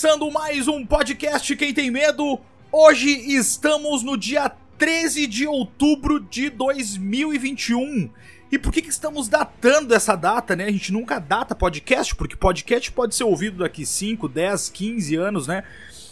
[0.00, 2.38] começando mais um podcast Quem Tem Medo.
[2.70, 4.48] Hoje estamos no dia
[4.78, 8.08] 13 de outubro de 2021.
[8.52, 10.66] E por que, que estamos datando essa data, né?
[10.66, 15.48] A gente nunca data podcast, porque podcast pode ser ouvido daqui 5, 10, 15 anos,
[15.48, 15.64] né?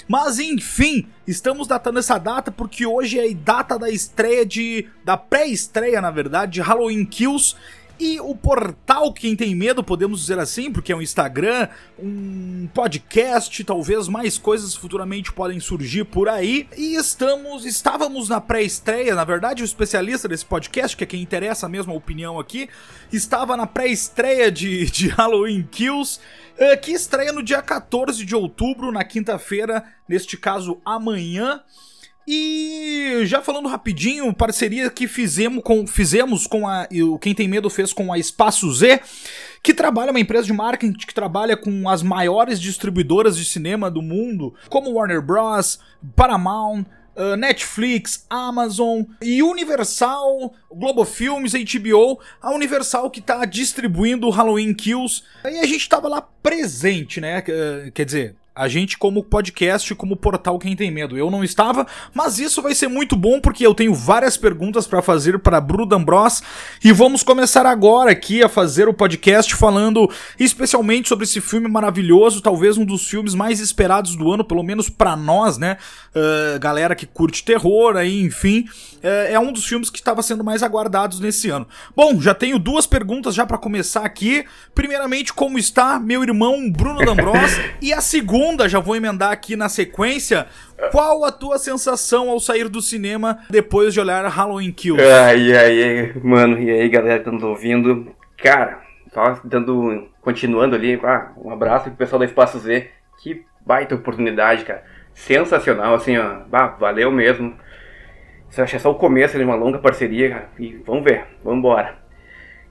[0.09, 4.89] Mas enfim, estamos datando essa data porque hoje é a data da estreia de.
[5.05, 7.55] da pré-estreia, na verdade, de Halloween Kills.
[7.99, 11.69] E o portal Quem Tem Medo, podemos dizer assim, porque é um Instagram,
[11.99, 16.69] um podcast, talvez mais coisas futuramente podem surgir por aí.
[16.77, 21.69] E estamos, estávamos na pré-estreia, na verdade, o especialista desse podcast, que é quem interessa
[21.69, 22.69] mesmo a opinião aqui,
[23.11, 26.21] estava na pré-estreia de, de Halloween Kills.
[26.59, 31.63] Eh, que estreia no dia 14 de outubro, na quinta-feira, neste caso amanhã.
[32.27, 36.89] E já falando rapidinho, parceria que fizemos com, fizemos com a.
[37.05, 39.01] O Quem Tem Medo fez com a Espaço Z,
[39.63, 44.03] que trabalha, uma empresa de marketing que trabalha com as maiores distribuidoras de cinema do
[44.03, 45.79] mundo, como Warner Bros.,
[46.17, 46.85] Paramount.
[47.19, 55.23] Uh, Netflix, Amazon e Universal, Globo Filmes, HBO, a Universal que tá distribuindo Halloween Kills.
[55.43, 57.43] E a gente tava lá presente, né?
[57.95, 61.19] Quer dizer, a gente como podcast, como portal Quem Tem Medo.
[61.19, 65.03] Eu não estava, mas isso vai ser muito bom porque eu tenho várias perguntas para
[65.03, 66.43] fazer para Bruno D'Ambros
[66.83, 72.41] e vamos começar agora aqui a fazer o podcast falando especialmente sobre esse filme maravilhoso,
[72.41, 75.77] talvez um dos filmes mais esperados do ano, pelo menos para nós, né?
[76.15, 78.65] Uh, galera que curte terror, aí, enfim,
[79.03, 81.69] uh, é um dos filmes que estava sendo mais aguardados nesse ano.
[81.95, 84.47] Bom, já tenho duas perguntas já para começar aqui.
[84.75, 87.51] Primeiramente, como está meu irmão Bruno D'Ambros?
[87.83, 90.47] e a segunda segunda, já vou emendar aqui na sequência.
[90.93, 95.03] Qual a tua sensação ao sair do cinema depois de olhar Halloween Kills?
[95.03, 98.07] Ah, e aí, mano, e aí, galera que tá nos ouvindo?
[98.37, 98.81] Cara,
[99.13, 100.09] só dando.
[100.21, 102.89] Continuando ali, ah, um abraço pro pessoal da Espaço Z.
[103.21, 104.85] Que baita oportunidade, cara.
[105.13, 106.43] Sensacional, assim, ó.
[106.53, 107.53] Ah, valeu mesmo.
[108.49, 110.49] Isso é só o começo de uma longa parceria, cara.
[110.59, 111.97] E vamos ver, vamos embora.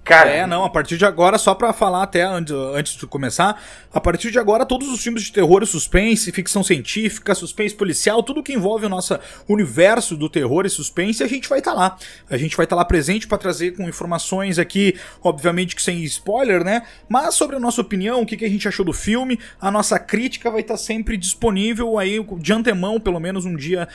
[0.06, 3.60] Cara, é, não, a partir de agora, só pra falar até antes de começar,
[3.92, 8.22] a partir de agora todos os filmes de terror e suspense, ficção científica, suspense policial,
[8.22, 9.18] tudo que envolve o nosso
[9.50, 11.98] universo do terror e suspense, a gente vai estar tá lá.
[12.30, 16.04] A gente vai estar tá lá presente para trazer com informações aqui, obviamente que sem
[16.04, 16.84] spoiler, né?
[17.10, 19.98] Mas sobre a nossa opinião, o que, que a gente achou do filme, a nossa
[19.98, 23.88] crítica vai estar tá sempre disponível aí de antemão, pelo menos um dia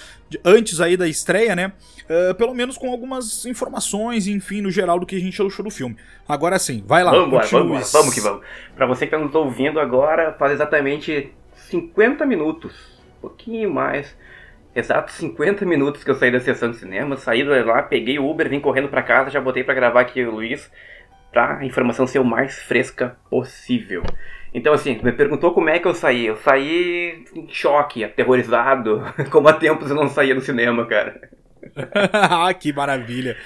[0.44, 1.72] antes aí da estreia, né?
[2.02, 5.70] Uh, pelo menos com algumas informações, enfim, no geral do que a gente achou do
[5.70, 5.99] filme.
[6.28, 7.10] Agora sim, vai lá.
[7.10, 8.44] Vamos embora, vamos vamos que vamos.
[8.76, 14.16] Pra você que está nos ouvindo agora, faz exatamente 50 minutos, um pouquinho mais,
[14.74, 18.48] exatos 50 minutos que eu saí da sessão de cinema, saí lá, peguei o Uber,
[18.48, 20.70] vim correndo para casa, já botei para gravar aqui o Luiz,
[21.32, 24.02] pra a informação ser o mais fresca possível.
[24.52, 26.26] Então, assim, me perguntou como é que eu saí.
[26.26, 31.30] Eu saí em choque, aterrorizado, como há tempos eu não saía do cinema, cara.
[32.12, 33.36] ah, que maravilha.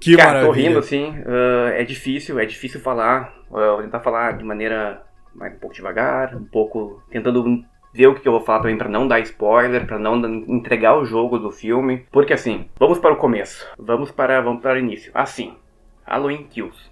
[0.00, 0.52] Que Cara, maravilha.
[0.52, 1.10] tô rindo, assim.
[1.20, 3.34] Uh, é difícil, é difícil falar.
[3.50, 5.02] Uh, vou tentar falar de maneira
[5.34, 9.06] um pouco devagar, um pouco tentando ver o que eu vou falar também para não
[9.06, 10.16] dar spoiler, para não
[10.48, 12.06] entregar o jogo do filme.
[12.10, 13.66] Porque assim, vamos para o começo.
[13.78, 15.10] Vamos para, vamos para o início.
[15.14, 15.56] Assim,
[16.04, 16.90] Halloween Kills.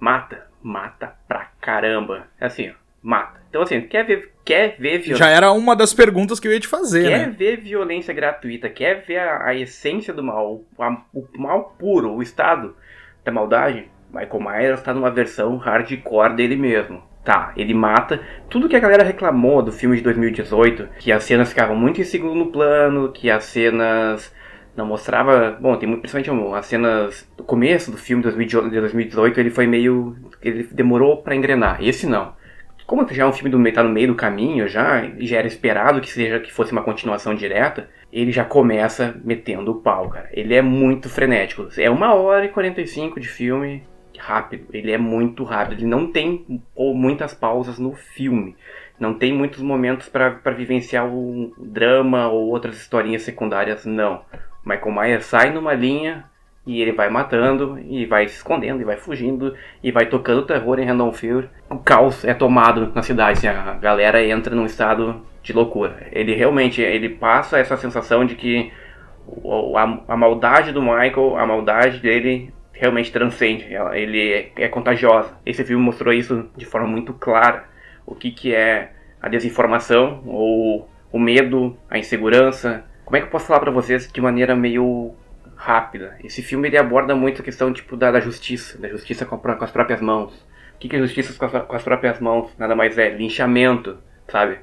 [0.00, 2.26] Mata, mata pra caramba.
[2.40, 3.41] É assim, ó mata.
[3.52, 5.16] Então, assim, quer ver, quer ver violência.
[5.16, 7.34] Já era uma das perguntas que eu ia te fazer, quer né?
[7.38, 12.22] ver violência gratuita, quer ver a, a essência do mal, a, o mal puro, o
[12.22, 12.74] estado
[13.22, 13.90] da maldade.
[14.10, 17.02] Michael Myers está numa versão hardcore dele mesmo.
[17.22, 18.22] Tá, ele mata.
[18.48, 22.04] Tudo que a galera reclamou do filme de 2018, que as cenas ficavam muito em
[22.04, 24.34] segundo plano, que as cenas
[24.74, 25.58] não mostrava.
[25.60, 30.16] Bom, tem muito, principalmente as cenas do começo do filme de 2018, ele foi meio.
[30.40, 31.84] ele demorou para engrenar.
[31.84, 32.40] Esse não
[32.86, 36.00] como já é um filme do tá no meio do caminho já, já era esperado
[36.00, 40.28] que seja que fosse uma continuação direta, ele já começa metendo o pau, cara.
[40.32, 41.68] Ele é muito frenético.
[41.78, 43.82] É uma hora e 45 de filme
[44.18, 44.66] rápido.
[44.72, 45.80] Ele é muito rápido.
[45.80, 48.54] Ele não tem muitas pausas no filme.
[49.00, 54.22] Não tem muitos momentos para vivenciar o drama ou outras historinhas secundárias, não.
[54.64, 56.24] Michael Myers sai numa linha,
[56.66, 60.78] e ele vai matando, e vai se escondendo, e vai fugindo, e vai tocando terror
[60.78, 61.48] em Random Field.
[61.68, 66.06] O caos é tomado na cidade, assim, a galera entra num estado de loucura.
[66.12, 68.72] Ele realmente, ele passa essa sensação de que
[69.76, 75.36] a, a maldade do Michael, a maldade dele realmente transcende, ele é, é, contagiosa.
[75.44, 77.64] Esse filme mostrou isso de forma muito clara.
[78.06, 82.84] O que, que é a desinformação, ou o medo, a insegurança.
[83.04, 85.14] Como é que eu posso falar para vocês de maneira meio
[85.62, 86.16] rápida.
[86.24, 89.64] Esse filme ele aborda muito a questão tipo da, da justiça, da justiça com, com,
[89.64, 90.34] as próprias mãos.
[90.74, 92.50] O que, que é justiça com as, com as, próprias mãos?
[92.58, 94.58] Nada mais é linchamento, sabe?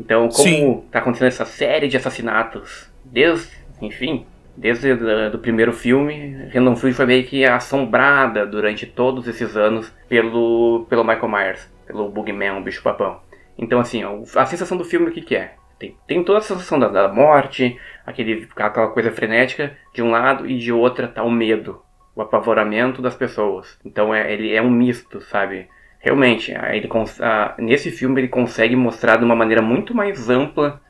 [0.00, 0.84] Então, como Sim.
[0.90, 3.50] tá acontecendo essa série de assassinatos, desde,
[3.82, 4.24] enfim,
[4.56, 4.90] desde
[5.34, 11.04] o primeiro filme, Random Field foi meio que assombrada durante todos esses anos pelo, pelo
[11.04, 13.20] Michael Myers, pelo Boogeyman, o bicho-papão.
[13.58, 14.02] Então, assim,
[14.34, 15.56] a sensação do filme o que, que é?
[15.82, 17.76] Tem, tem toda a sensação da, da morte,
[18.06, 21.82] aquele, aquela coisa frenética de um lado e de outra tá o medo,
[22.14, 23.76] o apavoramento das pessoas.
[23.84, 25.66] Então é, ele é um misto, sabe?
[25.98, 26.88] Realmente, ele,
[27.20, 30.80] a, nesse filme ele consegue mostrar de uma maneira muito mais ampla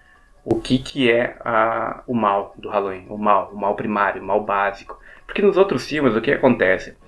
[0.44, 4.26] o que, que é a, o mal do Halloween, o mal, o mal primário, o
[4.26, 4.98] mal básico.
[5.24, 6.98] Porque nos outros filmes o que acontece?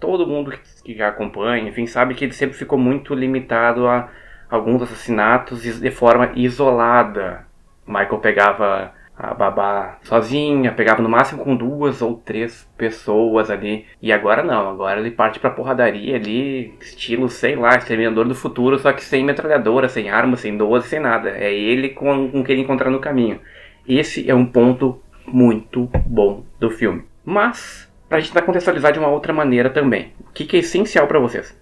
[0.00, 0.50] Todo mundo
[0.82, 4.10] que já acompanha, enfim, sabe que ele sempre ficou muito limitado a
[4.50, 7.46] alguns assassinatos de forma isolada.
[7.86, 13.86] Michael pegava a babá sozinha, pegava no máximo com duas ou três pessoas ali.
[14.02, 18.78] E agora não, agora ele parte pra porradaria ali, estilo, sei lá, Exterminador do Futuro,
[18.78, 21.30] só que sem metralhadora, sem arma, sem 12, sem nada.
[21.30, 23.40] É ele com, com quem ele encontrar no caminho.
[23.86, 27.04] Esse é um ponto muito bom do filme.
[27.24, 31.20] Mas, pra gente contextualizar de uma outra maneira também, o que, que é essencial para
[31.20, 31.56] vocês?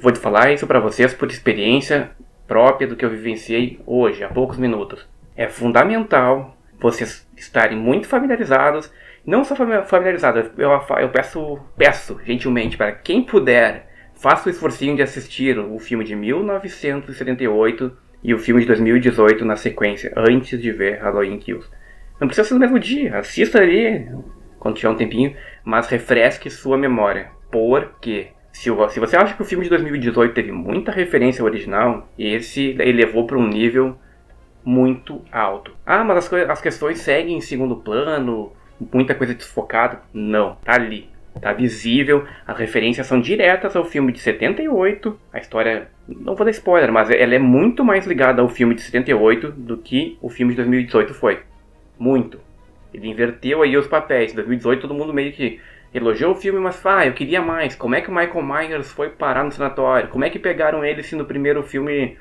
[0.00, 2.10] Vou te falar isso para vocês por experiência
[2.46, 5.08] própria do que eu vivenciei hoje, há poucos minutos.
[5.36, 8.92] É fundamental vocês estarem muito familiarizados.
[9.24, 10.70] Não só familiarizados, eu,
[11.00, 16.16] eu peço, peço gentilmente para quem puder, faça o esforcinho de assistir o filme de
[16.16, 21.68] 1978 e o filme de 2018 na sequência, antes de ver Halloween Kills.
[22.18, 24.08] Não precisa ser no mesmo dia, assista ali
[24.58, 25.34] quando tiver um tempinho,
[25.64, 27.30] mas refresque sua memória.
[27.50, 32.08] Porque se, se você acha que o filme de 2018 teve muita referência ao original,
[32.18, 33.96] esse elevou para um nível
[34.64, 35.72] muito alto.
[35.86, 38.52] Ah, mas as, as questões seguem em segundo plano,
[38.92, 40.00] muita coisa desfocada.
[40.12, 41.08] Não, tá ali.
[41.40, 45.18] Tá visível, as referências são diretas ao filme de 78.
[45.32, 48.82] A história, não vou dar spoiler, mas ela é muito mais ligada ao filme de
[48.82, 51.40] 78 do que o filme de 2018 foi.
[51.96, 52.40] Muito.
[52.92, 54.32] Ele inverteu aí os papéis.
[54.32, 55.60] Em 2018 todo mundo meio que
[55.92, 57.74] elogiou o filme, mas ah, eu queria mais.
[57.74, 60.08] Como é que o Michael Myers foi parar no sanatório?
[60.08, 62.16] Como é que pegaram ele se no primeiro filme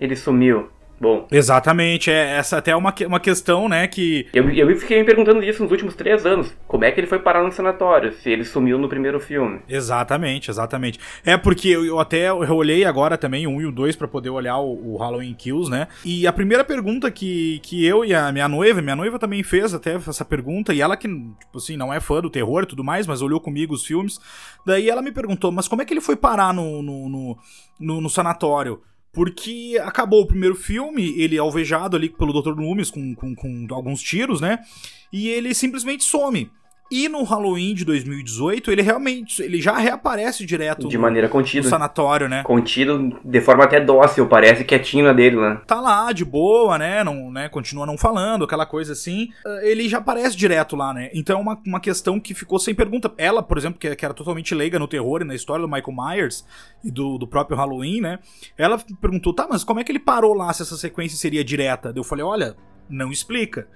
[0.00, 0.70] ele sumiu?
[1.00, 1.26] Bom.
[1.32, 4.26] Exatamente, é, essa até é uma, uma questão, né, que...
[4.34, 6.54] Eu, eu fiquei me perguntando isso nos últimos três anos.
[6.66, 9.60] Como é que ele foi parar no sanatório, se ele sumiu no primeiro filme?
[9.66, 11.00] Exatamente, exatamente.
[11.24, 14.06] É porque eu, eu até eu olhei agora também o 1 e o 2 para
[14.06, 18.14] poder olhar o, o, Halloween Kills, né, e a primeira pergunta que, que eu e
[18.14, 21.78] a minha noiva, minha noiva também fez até essa pergunta, e ela que, tipo assim,
[21.78, 24.20] não é fã do terror e tudo mais, mas olhou comigo os filmes,
[24.66, 27.38] daí ela me perguntou, mas como é que ele foi parar no, no, no,
[27.78, 28.82] no, no sanatório?
[29.12, 32.56] Porque acabou o primeiro filme, ele é alvejado ali pelo Dr.
[32.56, 34.60] Loomis com, com, com alguns tiros, né?
[35.12, 36.50] E ele simplesmente some.
[36.90, 41.62] E no Halloween de 2018, ele realmente, ele já reaparece direto de no, maneira contida.
[41.62, 42.42] no sanatório, né?
[42.42, 45.60] Contido de forma até dócil, parece quietinho na dele, né?
[45.68, 47.04] Tá lá, de boa, né?
[47.04, 47.48] Não, né?
[47.48, 49.28] Continua não falando, aquela coisa assim.
[49.46, 51.10] Ah, ele já aparece direto lá, né?
[51.14, 53.12] Então é uma, uma questão que ficou sem pergunta.
[53.16, 55.96] Ela, por exemplo, que, que era totalmente leiga no terror e na história do Michael
[55.96, 56.44] Myers
[56.82, 58.18] e do, do próprio Halloween, né?
[58.58, 61.92] Ela perguntou, tá, mas como é que ele parou lá se essa sequência seria direta?
[61.94, 62.56] Eu falei, olha,
[62.88, 63.68] não explica.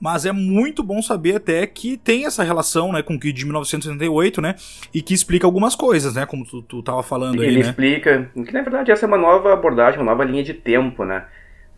[0.00, 3.44] Mas é muito bom saber até que tem essa relação, né, com o Kid de
[3.44, 4.54] 1978, né?
[4.92, 6.26] E que explica algumas coisas, né?
[6.26, 7.60] Como tu, tu tava falando Ele aí, né?
[7.60, 11.24] explica que, na verdade, essa é uma nova abordagem, uma nova linha de tempo, né?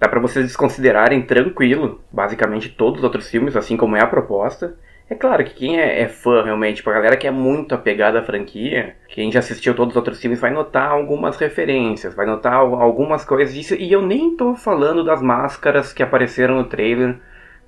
[0.00, 4.76] Dá para vocês desconsiderarem tranquilo, basicamente, todos os outros filmes, assim como é a proposta.
[5.10, 8.22] É claro que quem é, é, fã realmente, pra galera que é muito apegada à
[8.22, 13.24] franquia, quem já assistiu todos os outros filmes vai notar algumas referências, vai notar algumas
[13.24, 13.74] coisas disso.
[13.74, 17.16] E eu nem tô falando das máscaras que apareceram no trailer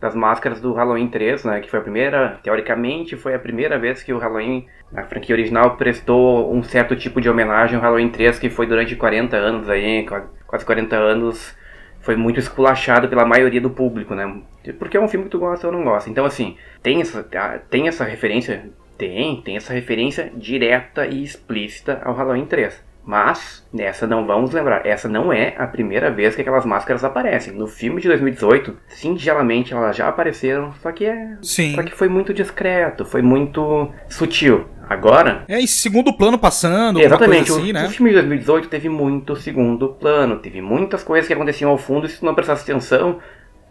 [0.00, 1.60] das máscaras do Halloween 3, né?
[1.60, 4.66] Que foi a primeira, teoricamente, foi a primeira vez que o Halloween,
[4.96, 8.96] a franquia original, prestou um certo tipo de homenagem ao Halloween 3, que foi durante
[8.96, 10.06] 40 anos aí,
[10.46, 11.56] quase 40 anos,
[12.00, 14.40] foi muito esculachado pela maioria do público, né?
[14.78, 16.08] Porque é um filme que tu gosta ou não gosta.
[16.08, 17.26] Então, assim, tem essa,
[17.68, 18.70] tem essa referência?
[18.96, 22.89] Tem, tem essa referência direta e explícita ao Halloween 3.
[23.04, 27.54] Mas, nessa não vamos lembrar, essa não é a primeira vez que aquelas máscaras aparecem.
[27.54, 31.36] No filme de 2018, singelamente elas já apareceram, só que é.
[31.42, 31.74] Sim.
[31.74, 34.66] Só que foi muito discreto, foi muito sutil.
[34.88, 35.44] Agora.
[35.48, 37.50] É, em segundo plano passando, Exatamente.
[37.50, 37.86] Assim, o, né?
[37.86, 42.06] o filme de 2018 teve muito segundo plano, teve muitas coisas que aconteciam ao fundo,
[42.06, 43.18] e se tu não prestasse atenção,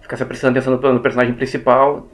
[0.01, 2.07] ficasse prestando atenção no, no personagem principal,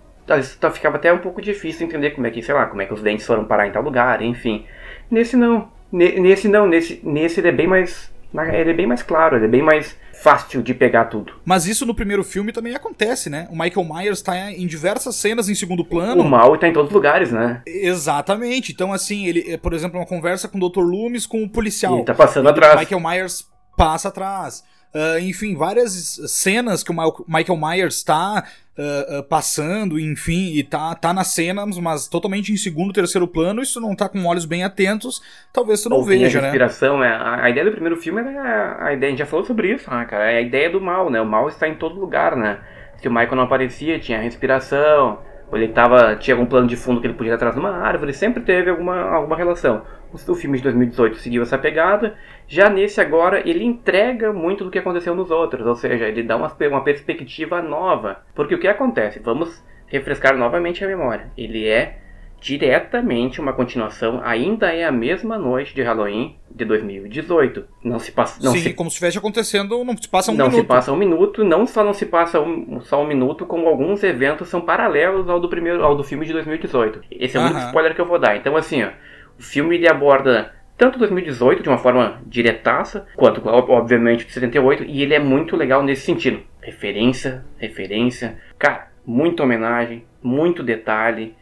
[0.73, 3.01] ficava até um pouco difícil entender como é que, sei lá, como é que os
[3.01, 4.65] dentes foram parar em tal lugar, enfim.
[5.09, 5.74] Nesse não.
[5.95, 8.13] Nesse não, nesse, nesse ele é bem mais.
[8.33, 11.33] Ele é bem mais claro, ele é bem mais fácil de pegar tudo.
[11.45, 13.47] Mas isso no primeiro filme também acontece, né?
[13.49, 16.21] O Michael Myers tá em diversas cenas em segundo plano.
[16.21, 17.61] O mal tá em todos os lugares, né?
[17.65, 18.73] Exatamente.
[18.73, 20.81] Então, assim, ele, por exemplo, uma conversa com o Dr.
[20.81, 21.95] Loomis com o policial.
[21.95, 22.75] Ele tá passando atrás.
[22.75, 23.47] O Michael Myers
[23.77, 24.63] passa atrás.
[24.95, 25.91] Uh, enfim, várias
[26.27, 28.45] cenas que o Michael Myers está
[28.77, 33.61] uh, uh, passando, enfim, e tá, tá nas cenas, mas totalmente em segundo, terceiro plano,
[33.61, 35.21] e se tu não tá com olhos bem atentos,
[35.51, 36.47] talvez tu não Ouvir veja, a né?
[36.47, 39.45] inspiração, é, a, a, ideia do primeiro filme era a ideia, a gente já falou
[39.45, 41.19] sobre isso, né, cara, é a ideia do mal, né?
[41.19, 42.59] O mal está em todo lugar, né?
[42.97, 45.19] Se o Michael não aparecia, tinha respiração,
[45.51, 47.71] ou ele tava, tinha algum plano de fundo que ele podia ir atrás de uma
[47.71, 49.83] árvore, sempre teve alguma, alguma relação.
[50.11, 52.15] O, o filme de 2018 seguiu essa pegada,
[52.47, 56.35] já nesse agora ele entrega muito do que aconteceu nos outros, ou seja, ele dá
[56.35, 58.23] uma, uma perspectiva nova.
[58.33, 59.19] Porque o que acontece?
[59.19, 61.31] Vamos refrescar novamente a memória.
[61.37, 61.99] Ele é
[62.45, 67.65] diretamente uma continuação, ainda é a mesma noite de Halloween de 2018.
[67.83, 68.43] Não se passa.
[68.43, 70.61] Não Sim, se, como se estivesse acontecendo, não se passa um não minuto.
[70.61, 74.03] se passa um minuto, não só não se passa um, só um minuto, como alguns
[74.03, 77.01] eventos são paralelos ao do primeiro, ao do filme de 2018.
[77.11, 78.37] Esse é o único spoiler que eu vou dar.
[78.37, 78.89] Então assim, ó,
[79.39, 84.83] o filme ele aborda tanto 2018 de uma forma diretaça, quanto ob- obviamente de 78,
[84.83, 86.41] e ele é muito legal nesse sentido.
[86.61, 91.33] Referência, referência, cara, muita homenagem, muito detalhe.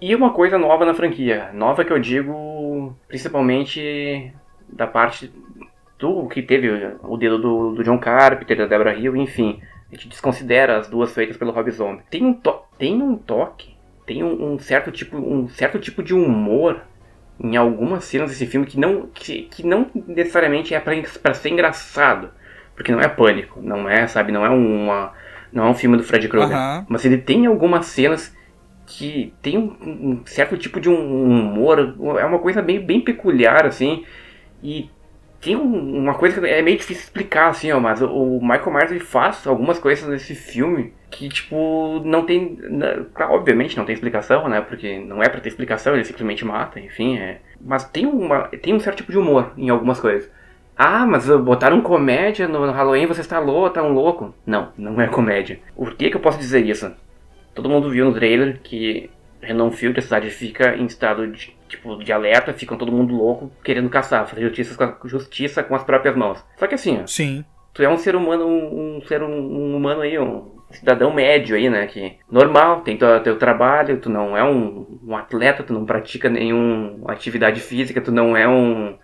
[0.00, 1.50] E uma coisa nova na franquia.
[1.52, 4.32] Nova que eu digo principalmente
[4.68, 5.32] da parte
[5.98, 6.70] do que teve
[7.02, 9.60] o dedo do, do John Carpenter, da Deborah Hill, enfim.
[9.90, 12.02] A gente desconsidera as duas feitas pelo Rob Zombie.
[12.08, 13.76] Tem um, to tem um toque,
[14.06, 16.80] tem um, um certo tipo, um certo tipo de humor
[17.42, 22.30] em algumas cenas desse filme que não, que, que não necessariamente é para ser engraçado.
[22.74, 25.12] Porque não é pânico, não é, sabe, não é uma.
[25.52, 26.56] Não é um filme do Fred Krueger.
[26.56, 26.86] Aham.
[26.88, 28.34] Mas ele tem algumas cenas
[28.90, 31.78] que tem um, um certo tipo de um humor,
[32.18, 34.04] é uma coisa bem, bem peculiar, assim,
[34.62, 34.90] e
[35.40, 38.90] tem um- uma coisa que é meio difícil explicar, assim, ó, mas o, Michael Myers
[38.90, 42.58] ele faz algumas coisas nesse filme que, tipo, não tem,
[43.14, 46.80] claro, obviamente não tem explicação, né, porque não é pra ter explicação, ele simplesmente mata,
[46.80, 50.28] enfim, é, mas tem, uma, tem um certo tipo de humor em algumas coisas.
[50.76, 54.34] Ah, mas botaram comédia no Halloween, você está louco, tá um louco.
[54.46, 55.60] Não, não é comédia.
[55.76, 56.90] Por que que eu posso dizer isso?
[57.54, 61.96] Todo mundo viu no trailer que Renan Field, a cidade fica em estado de, tipo,
[62.02, 65.82] de alerta, ficam todo mundo louco, querendo caçar, fazer justiça com, a- justiça com as
[65.82, 66.44] próprias mãos.
[66.56, 67.44] Só que assim, ó, Sim.
[67.72, 71.56] tu é um ser humano, um, um ser um, um humano aí, um cidadão médio
[71.56, 75.72] aí, né, que normal, tem teu, teu trabalho, tu não é um, um atleta, tu
[75.72, 78.96] não pratica nenhuma atividade física, tu não é um,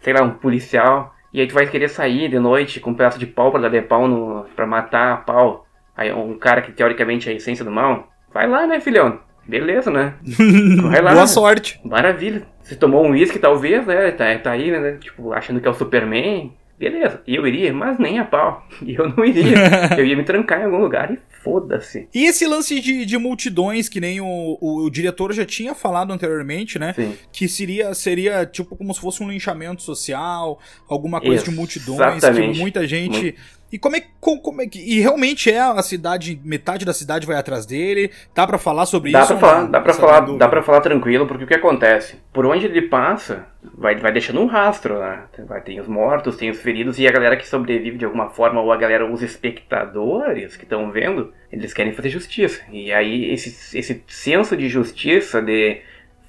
[0.00, 3.18] sei lá, um policial, e aí tu vai querer sair de noite com um pedaço
[3.18, 5.66] de pau pra dar de pau no, pra matar a pau.
[5.96, 9.20] Aí um cara que teoricamente é a essência do mal, vai lá, né, filhão?
[9.46, 10.14] Beleza, né?
[10.82, 11.12] Vai lá.
[11.12, 11.78] Boa sorte.
[11.84, 12.46] Maravilha.
[12.62, 14.10] Você tomou um uísque, talvez, né?
[14.10, 14.96] Tá, tá aí, né?
[14.98, 16.50] Tipo, achando que é o Superman.
[16.78, 17.22] Beleza.
[17.26, 18.66] E eu iria, mas nem a pau.
[18.82, 19.54] E eu não iria.
[19.96, 22.08] eu ia me trancar em algum lugar e foda-se.
[22.14, 26.12] E esse lance de, de multidões, que nem o, o, o diretor já tinha falado
[26.12, 26.94] anteriormente, né?
[26.94, 27.14] Sim.
[27.30, 30.58] Que seria, seria tipo como se fosse um linchamento social,
[30.88, 32.58] alguma coisa de multidões, que Exatamente.
[32.58, 33.36] muita gente.
[33.74, 34.78] E como é, como, como é que.
[34.78, 38.08] E realmente é a cidade, metade da cidade vai atrás dele.
[38.32, 39.36] Dá pra falar sobre Dá isso?
[39.36, 40.38] pra falar, dá pra Essa falar, dúvida.
[40.38, 42.14] dá pra falar tranquilo, porque o que acontece?
[42.32, 45.24] Por onde ele passa, vai, vai deixando um rastro, né?
[45.48, 48.60] Vai, tem os mortos, tem os feridos e a galera que sobrevive de alguma forma,
[48.60, 52.62] ou a galera, os espectadores que estão vendo, eles querem fazer justiça.
[52.70, 55.80] E aí esse, esse senso de justiça, de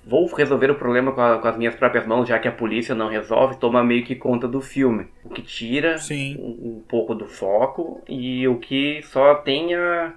[0.08, 2.94] vou resolver o problema com, a- com as minhas próprias mãos, já que a polícia
[2.94, 5.08] não resolve, toma meio que conta do filme.
[5.24, 5.98] O que tira
[6.40, 10.14] um, um pouco do foco e o que só tenha.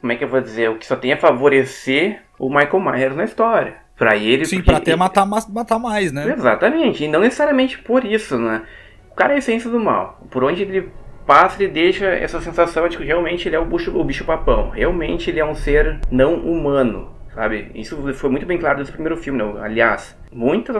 [0.00, 0.70] Como é que eu vou dizer?
[0.70, 3.74] O que só tem a favorecer o Michael Myers na história.
[3.96, 4.46] Pra ele.
[4.46, 6.32] Sim, pra até matar, ma- matar mais, né?
[6.32, 8.62] Exatamente, e não necessariamente por isso, né?
[9.10, 10.18] O cara é a essência do mal.
[10.30, 10.88] Por onde ele
[11.26, 14.70] passa, ele deixa essa sensação de que realmente ele é o bicho, o bicho papão.
[14.70, 17.70] Realmente ele é um ser não humano, sabe?
[17.74, 19.60] Isso foi muito bem claro desde o primeiro filme, né?
[19.60, 20.74] Aliás, muitos,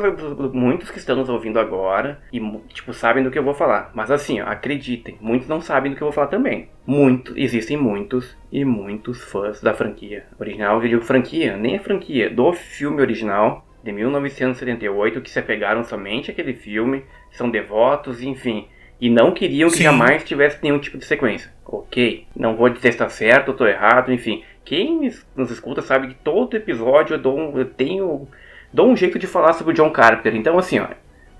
[0.52, 3.90] muitos que estão nos ouvindo agora e, tipo, sabem do que eu vou falar.
[3.94, 6.68] Mas assim, ó, acreditem, muitos não sabem do que eu vou falar também.
[6.86, 10.82] Muito, existem muitos e muitos fãs da franquia original.
[10.82, 16.30] Eu digo franquia, nem a franquia, do filme original de 1978 que se apegaram somente
[16.30, 18.68] àquele filme, são devotos, enfim,
[19.00, 19.84] e não queriam que Sim.
[19.84, 21.50] jamais tivesse nenhum tipo de sequência.
[21.64, 24.42] Ok, não vou dizer se está certo ou estou errado, enfim.
[24.64, 28.28] Quem nos escuta sabe que todo episódio eu, dou um, eu tenho
[28.72, 30.34] dou um jeito de falar sobre o John Carpenter.
[30.34, 30.86] Então, assim, ó,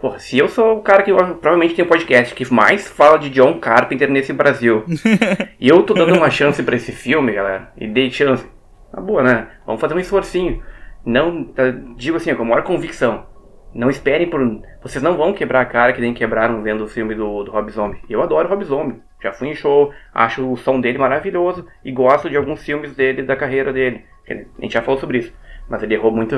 [0.00, 3.31] porra, se eu sou o cara que provavelmente tem um podcast que mais fala de
[3.31, 4.85] John Carpenter nesse Brasil,
[5.59, 8.45] e eu tô dando uma chance pra esse filme, galera, e dei chance,
[8.93, 9.49] tá boa, né?
[9.67, 10.62] Vamos fazer um esforcinho.
[11.05, 13.29] Não, tá, digo assim, com a maior convicção.
[13.75, 14.41] Não esperem por.
[14.83, 17.71] Vocês não vão quebrar a cara que nem quebraram vendo o filme do, do Rob
[17.71, 18.00] Zombie.
[18.09, 19.00] Eu adoro Rob Zombie.
[19.23, 23.23] Já fui em show, acho o som dele maravilhoso e gosto de alguns filmes dele,
[23.23, 24.05] da carreira dele.
[24.29, 25.33] A gente já falou sobre isso.
[25.69, 26.35] Mas ele errou muito,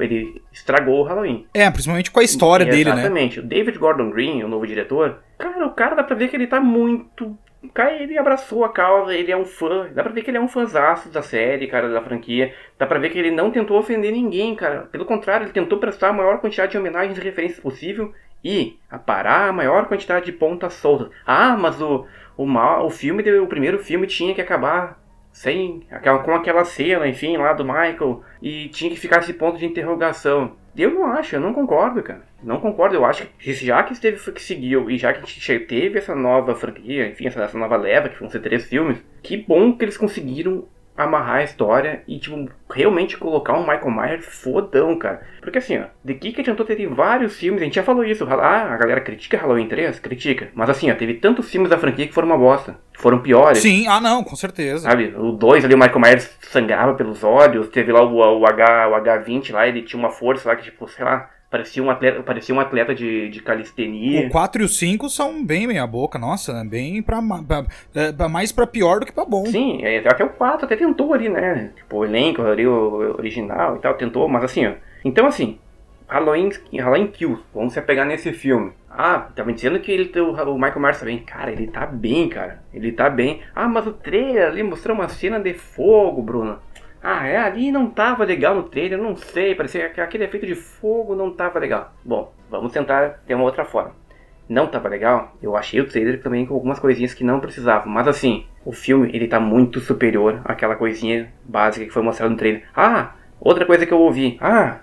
[0.00, 1.46] ele estragou o Halloween.
[1.54, 2.96] É, principalmente com a história e, dele, exatamente.
[2.96, 3.06] né?
[3.06, 3.40] Exatamente.
[3.40, 6.48] O David Gordon Green, o novo diretor, cara, o cara dá pra ver que ele
[6.48, 9.88] tá muito cara, ele abraçou a causa, ele é um fã.
[9.92, 12.54] Dá pra ver que ele é um fãzaço da série, cara, da franquia.
[12.78, 14.88] Dá pra ver que ele não tentou ofender ninguém, cara.
[14.90, 18.12] Pelo contrário, ele tentou prestar a maior quantidade de homenagens e referências possível
[18.44, 21.10] e aparar a maior quantidade de pontas soltas.
[21.26, 25.00] Ah, mas o, o, mal, o filme, o primeiro filme tinha que acabar
[25.32, 29.58] sem aquela, com aquela cena, enfim, lá do Michael, e tinha que ficar esse ponto
[29.58, 30.56] de interrogação.
[30.76, 32.22] Eu não acho, eu não concordo, cara.
[32.42, 35.58] Não concordo, eu acho que já que esteve que seguiu e já que a gente
[35.60, 39.36] teve essa nova franquia, enfim, essa, essa nova leva, que vão ser três filmes, que
[39.36, 44.96] bom que eles conseguiram amarrar a história e, tipo, realmente colocar um Michael Myers fodão,
[44.98, 45.22] cara.
[45.40, 48.26] Porque assim, ó, de que que adiantou ter vários filmes, a gente já falou isso,
[48.28, 52.06] ah, a galera critica Halloween 3, critica, mas assim, ó, teve tantos filmes da franquia
[52.06, 53.58] que foram uma bosta, foram piores.
[53.58, 54.80] Sim, ah não, com certeza.
[54.80, 58.88] Sabe, o 2 ali, o Michael Myers sangrava pelos olhos, teve lá o, o, H,
[58.88, 62.22] o H20 lá, ele tinha uma força lá que, tipo, sei lá, Parecia um atleta,
[62.22, 64.26] parecia um atleta de, de calistenia.
[64.26, 66.64] O 4 e o 5 são bem meia boca, nossa, né?
[66.64, 67.66] bem pra, pra,
[68.16, 69.44] pra, mais pra pior do que pra bom.
[69.44, 71.70] Sim, é, até o 4 até tentou ali, né?
[71.76, 74.72] Tipo, o elenco ali, o original e tal, tentou, mas assim, ó.
[75.04, 75.58] Então assim,
[76.08, 78.72] Halloween, Halloween Kills, vamos se pegar nesse filme.
[78.90, 81.18] Ah, tava dizendo que ele, o Michael Myers tá bem.
[81.18, 82.62] Cara, ele tá bem, cara.
[82.72, 83.40] Ele tá bem.
[83.54, 86.58] Ah, mas o trailer ali mostrou uma cena de fogo, Bruno.
[87.02, 90.54] Ah, é, ali não tava legal no trailer, não sei, parecia que aquele efeito de
[90.54, 91.92] fogo não tava legal.
[92.04, 93.92] Bom, vamos tentar ter uma outra forma.
[94.48, 98.06] Não tava legal, eu achei o trailer também com algumas coisinhas que não precisavam, mas
[98.06, 102.62] assim, o filme ele tá muito superior àquela coisinha básica que foi mostrada no trailer.
[102.76, 104.38] Ah, outra coisa que eu ouvi.
[104.40, 104.78] Ah,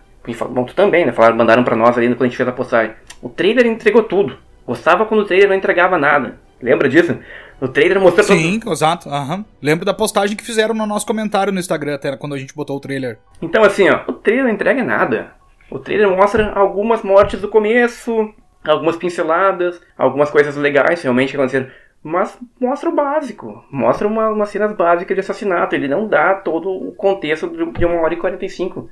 [0.49, 1.13] bom, tu também, né?
[1.13, 2.93] Falaram, mandaram pra nós ali quando a gente fez a postagem.
[3.21, 4.37] O trailer entregou tudo.
[4.65, 6.37] Gostava quando o trailer não entregava nada.
[6.61, 7.17] Lembra disso?
[7.61, 8.71] O trailer mostrou Sim, todo...
[8.71, 9.09] exato.
[9.09, 9.43] Uhum.
[9.61, 12.77] Lembro da postagem que fizeram no nosso comentário no Instagram, até quando a gente botou
[12.77, 13.19] o trailer.
[13.41, 15.33] Então, assim, ó, o trailer não entrega nada.
[15.69, 21.69] O trailer mostra algumas mortes do começo, algumas pinceladas, algumas coisas legais realmente aconteceram.
[22.01, 23.63] Mas mostra o básico.
[23.69, 25.75] Mostra uma, umas cenas básicas de assassinato.
[25.75, 28.89] Ele não dá todo o contexto de uma hora e 45.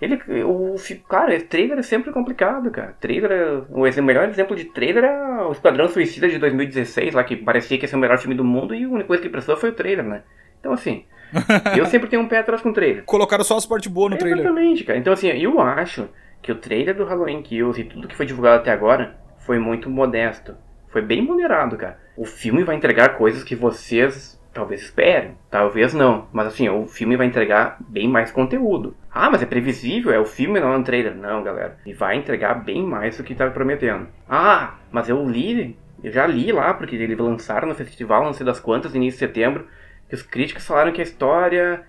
[0.00, 0.76] Ele, o,
[1.08, 2.94] cara, trailer é sempre complicado, cara.
[3.00, 7.76] Trailer, o melhor exemplo de trailer é o Esquadrão Suicida de 2016, lá que parecia
[7.76, 9.70] que ia ser o melhor filme do mundo e a única coisa que prestou foi
[9.70, 10.22] o trailer, né?
[10.60, 11.04] Então, assim,
[11.76, 13.04] eu sempre tenho um pé atrás com o trailer.
[13.04, 14.40] Colocaram só as partes boas no é, trailer.
[14.40, 14.98] Exatamente, cara.
[14.98, 16.08] Então, assim, eu acho
[16.40, 19.90] que o trailer do Halloween Kills e tudo que foi divulgado até agora foi muito
[19.90, 20.54] modesto.
[20.88, 21.98] Foi bem moderado, cara.
[22.16, 26.26] O filme vai entregar coisas que vocês Talvez esperem, talvez não.
[26.32, 28.92] Mas assim, o filme vai entregar bem mais conteúdo.
[29.08, 31.14] Ah, mas é previsível, é o filme, não é um trailer.
[31.14, 31.78] Não, galera.
[31.86, 34.08] E vai entregar bem mais do que estava prometendo.
[34.28, 38.44] Ah, mas eu li, eu já li lá, porque eles lançaram no festival, não sei
[38.44, 39.64] das quantas, início de setembro,
[40.08, 41.84] que os críticos falaram que a história,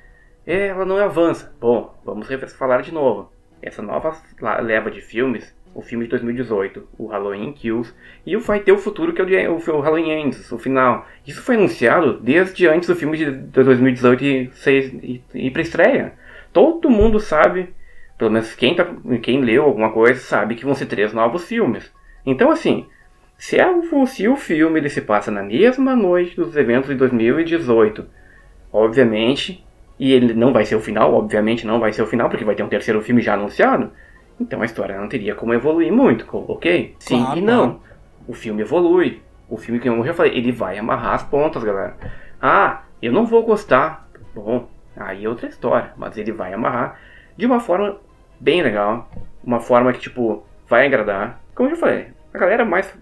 [0.45, 1.51] ela não avança.
[1.59, 3.33] Bom, vamos falar de novo.
[3.63, 4.15] Essa nova
[4.61, 7.93] leva de filmes o filme de 2018, o Halloween Kills,
[8.25, 11.05] e o Vai Ter o Futuro, que é o, o Halloween Ends, o final.
[11.25, 16.13] Isso foi anunciado desde antes do filme de 2018 ir, pra estreia.
[16.51, 17.69] Todo mundo sabe,
[18.17, 18.87] pelo menos quem, tá,
[19.21, 21.91] quem leu alguma coisa, sabe que vão ser três novos filmes.
[22.25, 22.85] Então, assim,
[23.37, 23.65] se, é,
[24.07, 28.05] se o filme ele se passa na mesma noite dos eventos de 2018,
[28.73, 29.63] obviamente,
[29.99, 32.55] e ele não vai ser o final, obviamente não vai ser o final, porque vai
[32.55, 33.91] ter um terceiro filme já anunciado,
[34.39, 36.95] então a história não teria como evoluir muito, ok?
[36.99, 37.69] Sim claro, e não.
[37.71, 37.81] Claro.
[38.27, 39.21] O filme evolui.
[39.49, 41.97] O filme, que eu já falei, ele vai amarrar as pontas, galera.
[42.39, 44.07] Ah, eu não vou gostar.
[44.35, 45.91] Bom, aí é outra história.
[45.97, 46.99] Mas ele vai amarrar
[47.35, 47.97] de uma forma
[48.39, 49.09] bem legal.
[49.43, 51.41] Uma forma que, tipo, vai agradar.
[51.55, 52.95] Como eu já falei, a galera mais.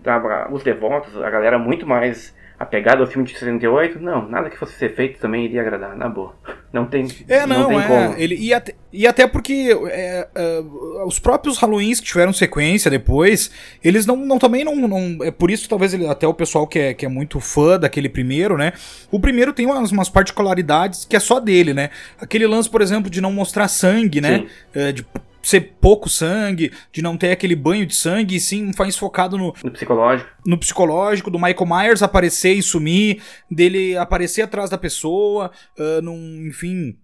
[0.52, 4.74] Os devotos, a galera muito mais apegado ao filme de 78, não, nada que fosse
[4.74, 6.36] ser feito também iria agradar, na boa.
[6.74, 8.18] Não tem, é, não, não tem é, como.
[8.18, 10.64] Ele, e, até, e até porque é, é,
[11.06, 13.52] os próprios Halloweens que tiveram sequência depois,
[13.84, 15.24] eles não, não também não, não.
[15.24, 18.10] É por isso talvez ele, até o pessoal que é, que é muito fã daquele
[18.10, 18.74] primeiro, né?
[19.12, 21.90] O primeiro tem umas, umas particularidades que é só dele, né?
[22.20, 24.46] Aquele lance, por exemplo, de não mostrar sangue, né?
[24.74, 25.06] É, de
[25.48, 29.54] ser pouco sangue, de não ter aquele banho de sangue, e sim mais focado no,
[29.64, 30.30] no psicológico.
[30.46, 36.48] No psicológico, do Michael Myers aparecer e sumir, dele aparecer atrás da pessoa, uh, num,
[36.48, 36.98] enfim.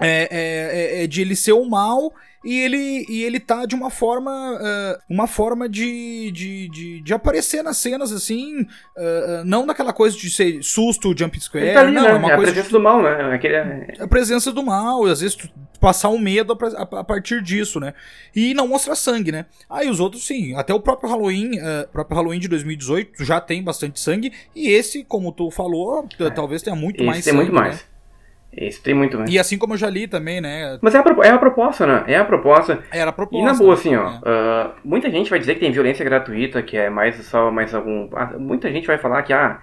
[0.00, 2.12] É, é, é, é de ele ser o mal
[2.44, 7.12] e ele, e ele tá de uma forma uh, uma forma de, de, de, de,
[7.14, 11.92] aparecer nas cenas assim uh, não naquela coisa de ser susto, jump scare tá ali,
[11.92, 12.10] não, né?
[12.10, 12.72] é uma é coisa a presença de...
[12.72, 13.34] do mal, né?
[13.34, 13.56] Aquele...
[14.00, 15.48] A presença do mal, às vezes tu
[15.80, 17.94] passar um medo a, a, a, partir disso, né?
[18.34, 19.46] E não mostrar sangue, né?
[19.68, 23.62] Aí os outros sim, até o próprio Halloween, uh, próprio Halloween de 2018 já tem
[23.62, 26.30] bastante sangue e esse, como tu falou, é.
[26.30, 27.76] talvez tenha muito esse mais tem sangue, muito mais.
[27.76, 27.82] Né?
[28.52, 29.26] Esse tem muito, né?
[29.28, 30.78] E assim como eu já li também, né?
[30.80, 32.04] Mas é a, é a proposta, né?
[32.06, 32.78] É a proposta.
[32.90, 33.44] Era a proposta.
[33.44, 34.08] E na boa, assim, ó.
[34.08, 34.16] É.
[34.18, 38.08] Uh, muita gente vai dizer que tem violência gratuita, que é mais só mais algum.
[38.14, 39.60] Ah, muita gente vai falar que, ah,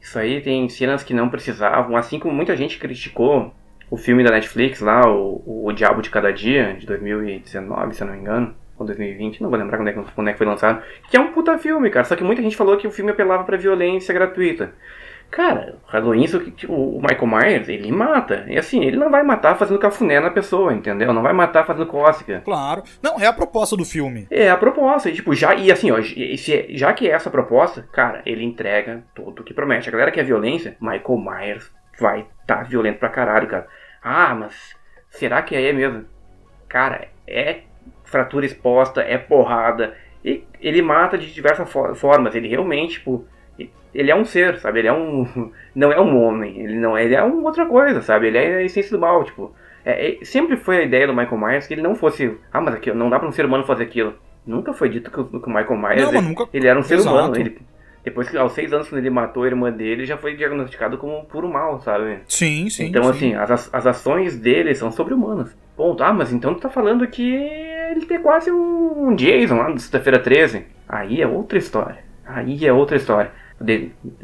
[0.00, 1.96] isso aí tem cenas que não precisavam.
[1.96, 3.52] Assim como muita gente criticou
[3.90, 8.06] o filme da Netflix lá, o, o Diabo de Cada Dia, de 2019, se eu
[8.06, 8.54] não me engano.
[8.78, 10.82] Ou 2020, não vou lembrar quando é, que, quando é que foi lançado.
[11.10, 12.04] Que é um puta filme, cara.
[12.04, 14.72] Só que muita gente falou que o filme apelava pra violência gratuita.
[15.30, 16.24] Cara, o Halloween,
[16.68, 18.46] o Michael Myers, ele mata.
[18.48, 21.12] E assim, ele não vai matar fazendo cafuné na pessoa, entendeu?
[21.12, 22.40] Não vai matar fazendo cócega.
[22.44, 22.82] Claro.
[23.02, 24.26] Não, é a proposta do filme.
[24.30, 25.10] É a proposta.
[25.10, 29.42] E, tipo, já, e assim, ó, já que é essa proposta, cara, ele entrega tudo
[29.42, 29.88] o que promete.
[29.88, 33.66] A galera que é violência, Michael Myers vai tá violento pra caralho, cara.
[34.02, 34.54] Ah, mas
[35.10, 36.06] será que é mesmo?
[36.68, 37.60] Cara, é
[38.02, 39.94] fratura exposta, é porrada.
[40.24, 42.34] E ele mata de diversas formas.
[42.34, 43.26] Ele realmente, tipo
[43.94, 44.80] ele é um ser, sabe?
[44.80, 45.50] Ele é um.
[45.74, 46.60] Não é um homem.
[46.60, 47.04] Ele não é.
[47.04, 48.26] Ele é uma outra coisa, sabe?
[48.26, 49.54] Ele é a essência do mal, tipo.
[49.84, 52.36] É, é, sempre foi a ideia do Michael Myers que ele não fosse.
[52.52, 54.14] Ah, mas aqui, não dá pra um ser humano fazer aquilo.
[54.44, 56.02] Nunca foi dito que, que o Michael Myers.
[56.02, 56.48] Não, ele, nunca...
[56.52, 57.16] ele era um ser Exato.
[57.16, 57.36] humano.
[57.36, 57.58] Ele,
[58.04, 61.24] depois que aos seis anos, quando ele matou a irmã dele, já foi diagnosticado como
[61.26, 62.20] puro mal, sabe?
[62.26, 62.86] Sim, sim.
[62.86, 63.10] Então, sim.
[63.10, 65.56] assim, as, as ações dele são sobre-humanas.
[65.76, 66.02] Ponto.
[66.02, 70.18] Ah, mas então tu tá falando que ele tem quase um Jason lá do Sexta-feira
[70.18, 70.64] 13.
[70.88, 71.98] Aí é outra história.
[72.26, 73.30] Aí é outra história.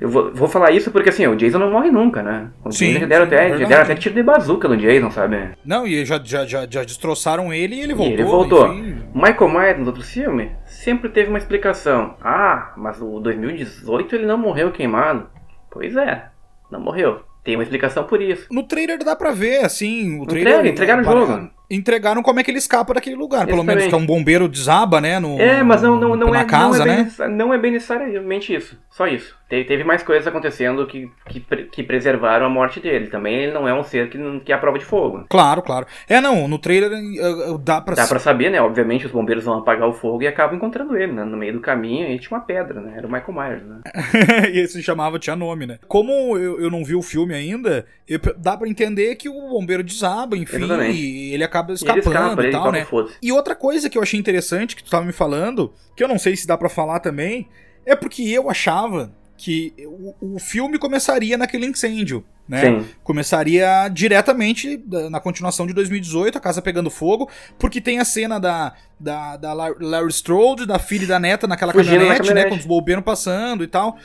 [0.00, 2.50] Eu vou, vou, falar isso porque assim, o Jason não morre nunca, né?
[2.64, 5.10] O sim, já deram, sim, até, é já deram até tiro de bazuca no Jason,
[5.10, 5.50] sabe?
[5.64, 8.12] Não, e já, já, já, já destroçaram ele e ele voltou.
[8.12, 8.72] E ele voltou.
[8.72, 9.02] Enfim.
[9.12, 12.14] Michael Myers no outro filme sempre teve uma explicação.
[12.22, 15.26] Ah, mas o 2018 ele não morreu queimado.
[15.68, 16.26] Pois é,
[16.70, 17.22] não morreu.
[17.42, 18.46] Tem uma explicação por isso.
[18.50, 20.16] No trailer dá pra ver, assim.
[20.16, 20.52] O No trailer.
[20.54, 21.50] trailer, entregaram o jogo.
[21.70, 23.46] Entregaram como é que ele escapa daquele lugar.
[23.46, 25.18] Pelo menos que é um bombeiro desaba, né?
[25.18, 27.28] No, É, mas não, não, não, é, casa, não, é bem, né?
[27.28, 28.78] não é bem necessariamente isso.
[28.90, 29.34] Só isso.
[29.48, 33.08] Teve, teve mais coisas acontecendo que, que, que preservaram a morte dele.
[33.08, 35.24] Também ele não é um ser que, que é a prova de fogo.
[35.28, 35.86] Claro, claro.
[36.08, 37.94] É, não, no trailer uh, uh, dá pra.
[37.94, 38.60] Dá pra saber, né?
[38.60, 41.24] Obviamente os bombeiros vão apagar o fogo e acabam encontrando ele, né?
[41.24, 42.94] No meio do caminho e tinha uma pedra, né?
[42.96, 43.80] Era o Michael Myers, né?
[44.52, 45.78] e esse chamava, tinha nome, né?
[45.88, 49.82] Como eu, eu não vi o filme ainda, eu- dá pra entender que o bombeiro
[49.82, 50.98] desaba, enfim, Exatamente.
[50.98, 52.86] e ele acaba E escapando ele escapa, e tal, né?
[53.22, 56.18] E outra coisa que eu achei interessante, que tu tava me falando, que eu não
[56.18, 57.48] sei se dá pra falar também,
[57.86, 59.74] é porque eu achava que
[60.20, 62.60] o, o filme começaria naquele incêndio, né?
[62.60, 62.86] Sim.
[63.02, 68.74] Começaria diretamente na continuação de 2018, a casa pegando fogo, porque tem a cena da,
[68.98, 72.28] da, da Lar- Larry Strode, da filha e da neta naquela Fugindo na caminhonete, né?
[72.28, 72.50] caminhonete.
[72.50, 73.96] Com os bombeiros passando e tal.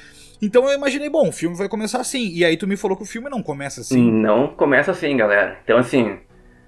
[0.41, 2.29] Então eu imaginei, bom, o filme vai começar assim.
[2.33, 4.09] E aí tu me falou que o filme não começa assim.
[4.09, 5.59] Não começa assim, galera.
[5.63, 6.17] Então, assim.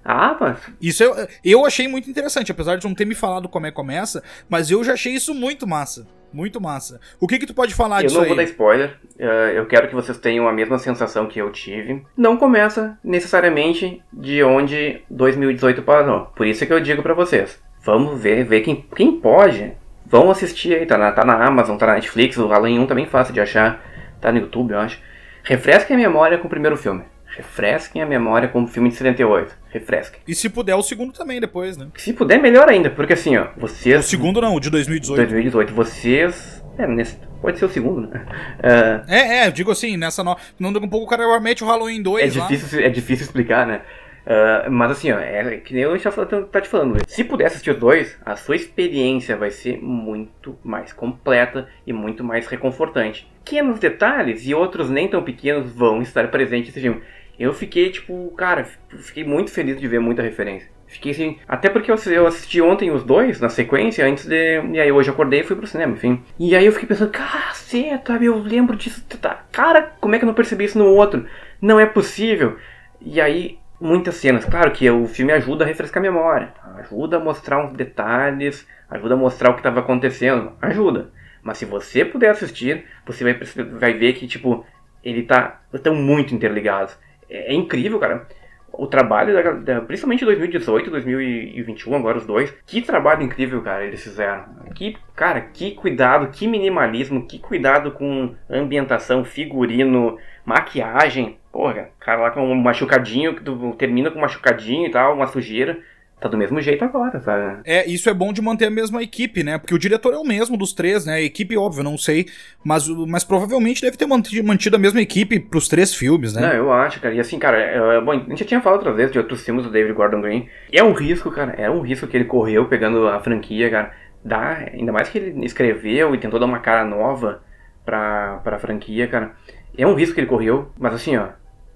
[0.04, 0.58] Ah, mas.
[0.80, 3.76] Isso eu, eu achei muito interessante, apesar de não ter me falado como é que
[3.76, 6.06] começa, mas eu já achei isso muito massa.
[6.32, 6.98] Muito massa.
[7.20, 8.28] O que que tu pode falar eu disso não aí?
[8.28, 8.96] vou dar spoiler.
[9.18, 12.02] eh, eu quero que vocês tenham a mesma sensação que eu tive.
[12.16, 16.26] Não começa necessariamente de onde 2018 parou.
[16.34, 17.60] Por isso que eu digo pra vocês.
[17.84, 19.72] Vamos ver, ver quem, quem pode.
[20.06, 23.06] Vão assistir aí, tá na, tá na Amazon, tá na Netflix, o Halloween 1 também
[23.06, 23.82] fácil de achar.
[24.20, 25.00] Tá no YouTube, eu acho.
[25.42, 27.04] Refresquem a memória com o primeiro filme.
[27.36, 29.56] Refresquem a memória com o filme de 78.
[29.70, 30.20] Refresquem.
[30.28, 31.88] E se puder, o segundo também depois, né?
[31.96, 34.04] Se puder, melhor ainda, porque assim, ó, vocês.
[34.04, 35.16] O segundo não, o de 2018.
[35.18, 36.62] 2018, vocês.
[36.78, 38.24] É, nesse, pode ser o segundo, né?
[38.62, 40.36] Ah, É, é, eu digo assim, nessa no...
[40.58, 42.46] não daqui a pouco o cara mete o Halloween 2 É lá.
[42.46, 43.82] difícil, é difícil explicar, né?
[44.26, 46.98] Ah, mas assim, ó, é que nem eu já tá te falando.
[47.06, 52.22] Se puder assistir os dois, a sua experiência vai ser muito mais completa e muito
[52.22, 53.30] mais reconfortante.
[53.44, 57.02] Pequenos detalhes e outros nem tão pequenos vão estar presentes nesse filme.
[57.38, 58.64] Eu fiquei, tipo, cara,
[58.98, 60.70] fiquei muito feliz de ver muita referência.
[60.86, 64.60] Fiquei assim, até porque eu assisti ontem os dois na sequência, antes de.
[64.72, 66.22] E aí hoje acordei e fui pro cinema, enfim.
[66.38, 69.02] E aí eu fiquei pensando, caceta, eu lembro disso.
[69.20, 71.24] tá- Cara, como é que eu não percebi isso no outro?
[71.62, 72.58] Não é possível.
[73.00, 74.44] E aí, muitas cenas.
[74.44, 79.14] Claro que o filme ajuda a refrescar a memória, ajuda a mostrar uns detalhes, ajuda
[79.14, 81.10] a mostrar o que estava acontecendo, ajuda.
[81.42, 83.34] Mas se você puder assistir, você vai,
[83.78, 84.64] vai ver que, tipo,
[85.02, 85.62] ele tá.
[85.72, 86.96] Estão muito interligados.
[87.32, 88.26] É, é incrível, cara.
[88.74, 92.54] O trabalho, da, da- principalmente 2018, 2021, agora os dois.
[92.66, 94.44] Que trabalho incrível, cara, eles fizeram.
[94.74, 101.36] Que, cara, que cuidado, que minimalismo, que cuidado com ambientação, figurino, maquiagem.
[101.52, 105.26] Porra, cara lá com um machucadinho, que tu termina com um machucadinho e tal, uma
[105.26, 105.78] sujeira.
[106.22, 107.62] Tá do mesmo jeito agora, sabe?
[107.64, 109.58] É, isso é bom de manter a mesma equipe, né?
[109.58, 111.14] Porque o diretor é o mesmo dos três, né?
[111.14, 112.26] A equipe, óbvio, não sei,
[112.62, 116.42] mas, mas provavelmente deve ter mantido, a mesma equipe pros três filmes, né?
[116.42, 117.12] Não, eu acho, cara.
[117.12, 119.44] E assim, cara, é, é, bom, a gente já tinha falado outras vezes de outros
[119.44, 120.48] filmes do David Gordon Green.
[120.72, 121.54] É um risco, cara.
[121.58, 123.92] É um risco que ele correu pegando a franquia, cara.
[124.24, 127.42] Dá, ainda mais que ele escreveu e tentou dar uma cara nova
[127.84, 129.32] pra, pra franquia, cara.
[129.76, 131.30] É um risco que ele correu, mas assim, ó.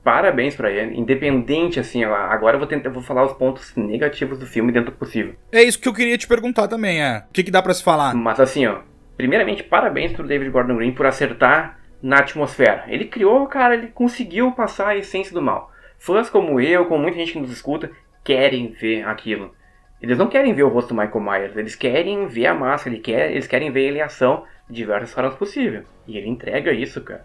[0.06, 0.96] Parabéns para ele.
[0.96, 4.96] Independente, assim, agora eu vou tentar vou falar os pontos negativos do filme dentro do
[4.96, 5.34] possível.
[5.50, 7.24] É isso que eu queria te perguntar também, é.
[7.28, 8.14] O que, que dá para se falar?
[8.14, 8.82] Mas assim, ó,
[9.16, 12.84] primeiramente, parabéns pro David Gordon Green por acertar na atmosfera.
[12.86, 15.72] Ele criou, cara, ele conseguiu passar a essência do mal.
[15.98, 17.90] Fãs como eu, como muita gente que nos escuta,
[18.22, 19.56] querem ver aquilo.
[20.00, 23.04] Eles não querem ver o rosto do Michael Myers, eles querem ver a máscara, eles
[23.04, 25.84] querem, eles querem ver ele em ação de diversas formas possíveis.
[26.06, 27.24] E ele entrega isso, cara.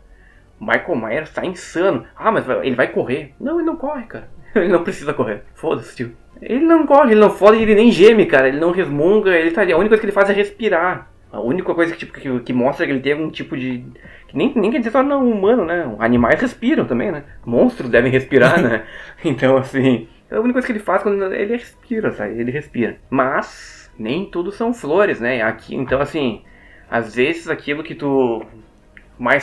[0.61, 2.05] Michael Myers tá insano.
[2.15, 3.33] Ah, mas ele vai correr.
[3.39, 4.29] Não, ele não corre, cara.
[4.53, 5.43] Ele não precisa correr.
[5.55, 6.11] Foda-se, tio.
[6.41, 8.49] Ele não corre, ele não foda, ele nem geme, cara.
[8.49, 9.71] Ele não resmunga, ele tá ali.
[9.71, 11.09] A única coisa que ele faz é respirar.
[11.31, 13.85] A única coisa que, tipo, que, que mostra que ele tem algum tipo de.
[14.27, 15.95] Que nem, nem quer dizer só não humano, né?
[15.99, 17.23] Animais respiram também, né?
[17.45, 18.83] Monstros devem respirar, né?
[19.23, 20.09] Então, assim.
[20.29, 22.37] É a única coisa que ele faz quando ele respira, sabe?
[22.37, 22.97] Ele respira.
[23.09, 25.41] Mas nem tudo são flores, né?
[25.41, 26.41] Aqui, então assim,
[26.89, 28.43] às vezes aquilo que tu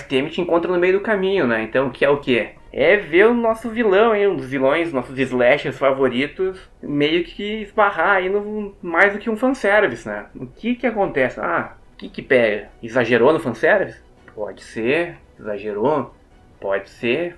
[0.06, 1.62] teme te encontra no meio do caminho, né?
[1.62, 2.50] Então, que é o que?
[2.72, 8.16] É ver o nosso vilão aí, um dos vilões, nossos slashers favoritos, meio que esbarrar
[8.16, 10.26] aí no mais do que um fanservice, né?
[10.34, 11.40] O que que acontece?
[11.40, 12.68] Ah, o que que pega?
[12.82, 14.00] Exagerou no fanservice?
[14.34, 16.14] Pode ser, exagerou,
[16.60, 17.36] pode ser.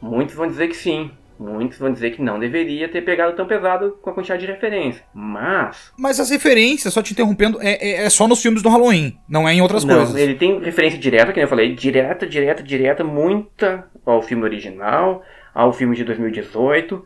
[0.00, 1.10] Muitos vão dizer que sim.
[1.40, 5.02] Muitos vão dizer que não deveria ter pegado tão pesado com a quantidade de referência.
[5.14, 5.90] Mas.
[5.98, 9.48] Mas as referências, só te interrompendo, é, é, é só nos filmes do Halloween, não
[9.48, 10.14] é em outras não, coisas.
[10.16, 15.22] Ele tem referência direta, que eu falei, direta, direta, direta, muita ao filme original,
[15.54, 17.02] ao filme de 2018.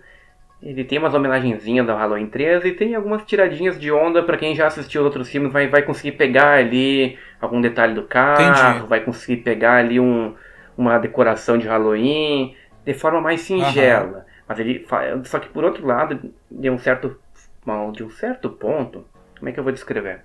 [0.61, 4.57] Ele tem umas homenagenzinhas ao Halloween 13 e tem algumas tiradinhas de onda para quem
[4.57, 8.88] já assistiu os outros filmes, vai, vai conseguir pegar ali algum detalhe do carro, Entendi.
[8.88, 10.35] vai conseguir pegar ali um,
[10.77, 14.18] uma decoração de Halloween de forma mais singela.
[14.18, 14.25] Uhum.
[14.47, 14.87] Mas ele
[15.25, 17.18] só que por outro lado, de um certo
[17.92, 19.07] de um certo ponto,
[19.38, 20.20] como é que eu vou descrever?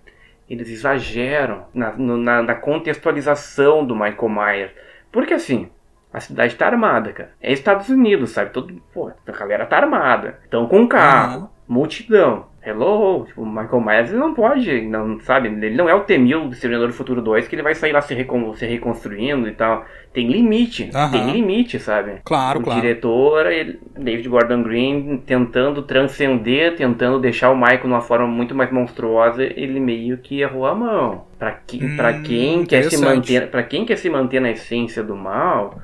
[0.49, 4.71] Eles exageram na, na, na contextualização do Michael Myers.
[5.11, 5.69] Porque assim,
[6.11, 7.31] a cidade tá armada, cara.
[7.41, 8.51] É Estados Unidos, sabe?
[8.51, 10.39] Todo, pô, a galera tá armada.
[10.43, 11.49] Estão com carro, uhum.
[11.67, 12.47] multidão.
[12.61, 15.47] Hello, tipo, o Michael Myers ele não pode, não, sabe?
[15.47, 18.01] Ele não é o T-1000 do Exterminador do Futuro 2 que ele vai sair lá
[18.01, 19.85] se, recon, se reconstruindo e tal.
[20.11, 22.21] Tem limite, tem limite, sabe?
[22.25, 22.79] Claro, o claro.
[22.79, 28.53] O diretor, ele, David Gordon Green, tentando transcender, tentando deixar o Michael numa forma muito
[28.53, 31.25] mais monstruosa, ele meio que errou a mão.
[31.37, 35.01] Pra, que, hum, pra quem quer se manter, para quem quer se manter na essência
[35.01, 35.79] do mal,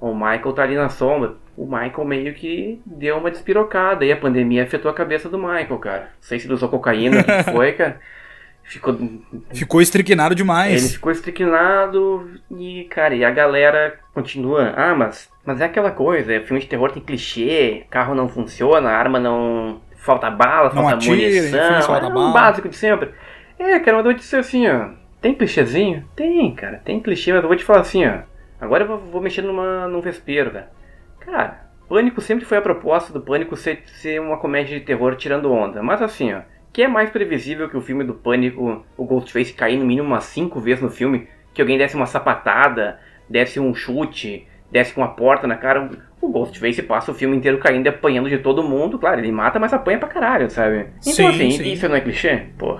[0.00, 1.34] o Michael tá ali na sombra.
[1.60, 5.76] O Michael meio que deu uma despirocada e a pandemia afetou a cabeça do Michael,
[5.76, 6.00] cara.
[6.04, 8.00] Não sei se ele usou cocaína, o que foi, cara.
[8.64, 8.96] Ficou.
[9.52, 10.82] Ficou estriquinado demais.
[10.82, 14.72] Ele ficou estriquinado e, cara, e a galera continua.
[14.74, 18.88] Ah, mas, mas é aquela coisa, é, filme de terror tem clichê, carro não funciona,
[18.88, 19.82] arma não.
[19.96, 21.72] Falta bala, não falta atira, munição.
[21.72, 22.32] Enfim, falta é bala.
[22.32, 23.10] básico de sempre.
[23.58, 24.92] É, cara, mas eu vou dizer assim, ó.
[25.20, 26.08] Tem clichêzinho?
[26.16, 28.20] Tem, cara, tem clichê, mas eu vou te falar assim, ó.
[28.58, 30.79] Agora eu vou, vou mexer numa, num vespeiro, velho.
[31.20, 35.52] Cara, Pânico sempre foi a proposta do Pânico ser, ser uma comédia de terror tirando
[35.52, 35.82] onda.
[35.82, 36.42] Mas assim, ó.
[36.72, 40.24] Que é mais previsível que o filme do Pânico, o Ghostface cair no mínimo umas
[40.24, 41.26] 5 vezes no filme?
[41.52, 45.90] Que alguém desse uma sapatada, desse um chute, desse com uma porta na cara.
[46.20, 48.98] O Ghostface passa o filme inteiro caindo e apanhando de todo mundo.
[48.98, 50.86] Claro, ele mata, mas apanha pra caralho, sabe?
[51.00, 51.72] Então sim, assim, sim.
[51.72, 52.46] isso não é clichê?
[52.56, 52.78] Pô.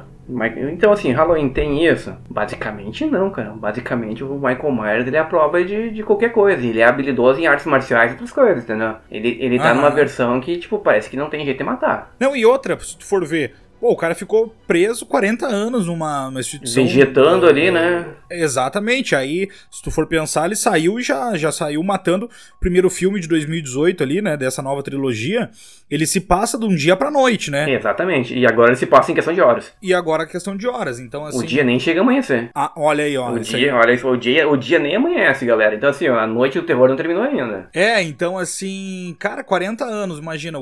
[0.72, 2.14] Então, assim, Halloween tem isso?
[2.28, 3.50] Basicamente não, cara.
[3.50, 6.64] Basicamente o Michael Myers ele é a prova de, de qualquer coisa.
[6.64, 8.94] Ele é habilidoso em artes marciais e outras coisas, entendeu?
[9.10, 12.14] Ele, ele tá numa versão que, tipo, parece que não tem jeito de matar.
[12.18, 16.26] Não, e outra, se tu for ver, Pô, o cara ficou preso 40 anos numa,
[16.26, 16.84] numa instituição.
[16.84, 18.06] Vegetando ali, né?
[18.30, 19.16] Exatamente.
[19.16, 22.26] Aí, se tu for pensar, ele saiu e já, já saiu matando.
[22.26, 24.36] O primeiro filme de 2018 ali, né?
[24.36, 25.50] Dessa nova trilogia.
[25.90, 27.72] Ele se passa de um dia pra noite, né?
[27.72, 28.38] Exatamente.
[28.38, 29.72] E agora ele se passa em questão de horas.
[29.80, 31.00] E agora é questão de horas.
[31.00, 31.38] Então, assim.
[31.38, 32.50] O dia nem chega a amanhecer.
[32.54, 33.32] Ah, olha aí, ó.
[33.32, 35.74] O dia, olha isso, o dia, o dia nem amanhece, galera.
[35.74, 37.70] Então, assim, ó, a noite do terror não terminou ainda.
[37.72, 40.58] É, então, assim, cara, 40 anos, imagina.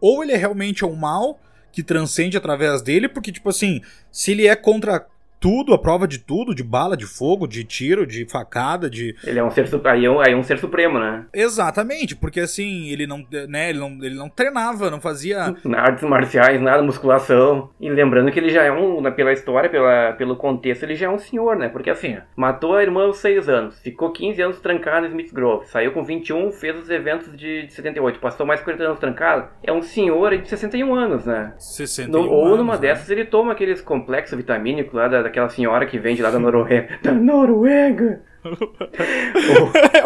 [0.00, 1.40] Ou ele é realmente um mal
[1.74, 5.04] que transcende através dele, porque, tipo assim, se ele é contra
[5.44, 9.14] tudo, a prova de tudo, de bala, de fogo, de tiro, de facada, de.
[9.22, 11.26] Ele é um ser aí é um, aí é um ser supremo, né?
[11.34, 15.54] Exatamente, porque assim, ele não, né, ele não, ele não treinava, não fazia.
[15.76, 17.68] Artes marciais, nada, musculação.
[17.78, 21.10] E lembrando que ele já é um, pela história, pela, pelo contexto, ele já é
[21.10, 21.68] um senhor, né?
[21.68, 25.66] Porque assim, matou a irmã aos 6 anos, ficou 15 anos trancado em Smith Grove,
[25.66, 29.48] saiu com 21, fez os eventos de, de 78, passou mais 40 anos trancado.
[29.62, 31.52] É um senhor de 61 anos, né?
[31.58, 32.80] 61 no, Ou numa né?
[32.80, 36.98] dessas ele toma aqueles complexos vitamínicos lá da, daquela senhora que vende lá da Noruega.
[37.02, 38.22] Da Noruega!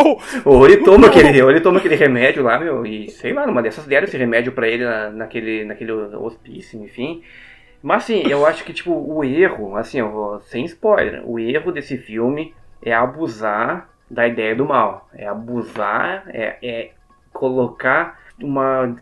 [0.05, 3.47] ou, ou, ele toma aquele, ou ele toma aquele remédio lá, meu, e sei lá,
[3.47, 7.23] numa dessas deram esse remédio para ele na, naquele, naquele hospício, enfim.
[7.83, 11.99] Mas assim, eu acho que tipo, o erro, assim, vou, sem spoiler, o erro desse
[11.99, 15.09] filme é abusar da ideia do mal.
[15.15, 16.91] É abusar, é, é
[17.33, 18.97] colocar uma,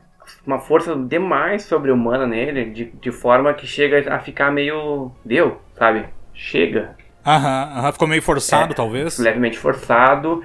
[0.47, 5.13] uma força demais sobre-humana nele, de, de forma que chega a ficar meio.
[5.25, 6.05] Deu, sabe?
[6.35, 6.97] Chega.
[7.25, 9.19] Aham, aham, ficou meio forçado, É, talvez.
[9.19, 10.43] levemente forçado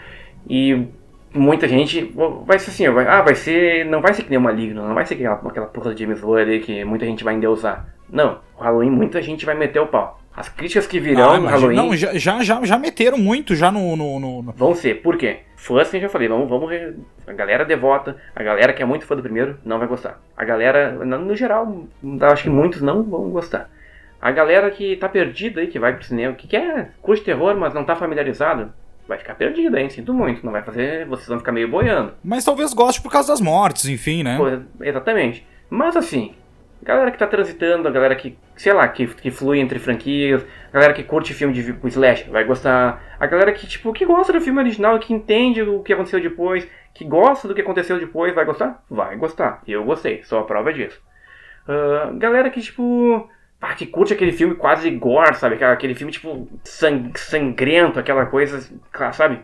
[0.50, 0.88] e
[1.34, 2.14] muita gente
[2.46, 4.96] vai ser assim, vai, ah, vai ser, não vai ser que nem o Maligno, não
[4.96, 7.86] vai ser aquela, aquela porra de James Wan ali que muita gente vai endeusar.
[8.10, 10.20] Não, o Halloween muita gente vai meter o pau.
[10.36, 11.48] As críticas que virão Ah, no.
[11.48, 13.96] Halloween Não, já, já, já, meteram muito já no.
[13.98, 15.40] no, no- vão ser, por quê?
[15.58, 16.96] Fãs que eu já falei, vamos, vamos ver.
[17.28, 20.20] A galera devota, a galera que é muito fã do primeiro não vai gostar.
[20.36, 21.84] A galera, no geral,
[22.32, 23.70] acho que muitos não vão gostar.
[24.22, 27.74] A galera que tá perdida aí, que vai pro cinema, que quer, curte terror, mas
[27.74, 28.72] não tá familiarizado,
[29.08, 29.90] vai ficar perdida, hein?
[29.90, 30.46] Sinto muito.
[30.46, 31.06] Não vai fazer.
[31.08, 32.14] Vocês vão ficar meio boiando.
[32.24, 34.38] Mas talvez goste por causa das mortes, enfim, né?
[34.82, 35.46] Exatamente.
[35.70, 36.36] Mas assim,
[36.84, 40.74] galera que tá transitando, a galera que, sei lá, que, que flui entre franquias, a
[40.74, 43.16] galera que curte filme de com slash, vai gostar.
[43.20, 46.68] A galera que, tipo, que gosta do filme original, que entende o que aconteceu depois,
[46.94, 48.84] que gosta do que aconteceu depois, vai gostar?
[48.90, 49.62] Vai gostar.
[49.68, 51.02] Eu gostei, sou a prova disso.
[51.68, 53.30] Ah, galera que, tipo.
[53.62, 55.64] Ah, que curte aquele filme quase gore, sabe?
[55.64, 58.60] Aquele filme, tipo, sang- sangrento, aquela coisa,
[59.14, 59.40] sabe?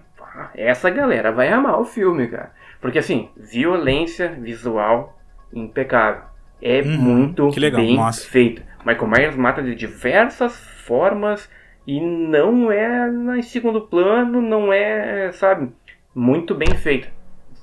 [0.55, 2.51] Essa galera vai amar o filme, cara.
[2.81, 5.17] Porque, assim, violência visual
[5.53, 6.23] impecável.
[6.61, 8.27] É Uhum, muito legal, bem nossa.
[8.27, 8.63] feito.
[8.85, 11.49] Michael Myers mata de diversas formas
[11.85, 15.71] e não é em segundo plano, não é, sabe?
[16.15, 17.07] Muito bem feito.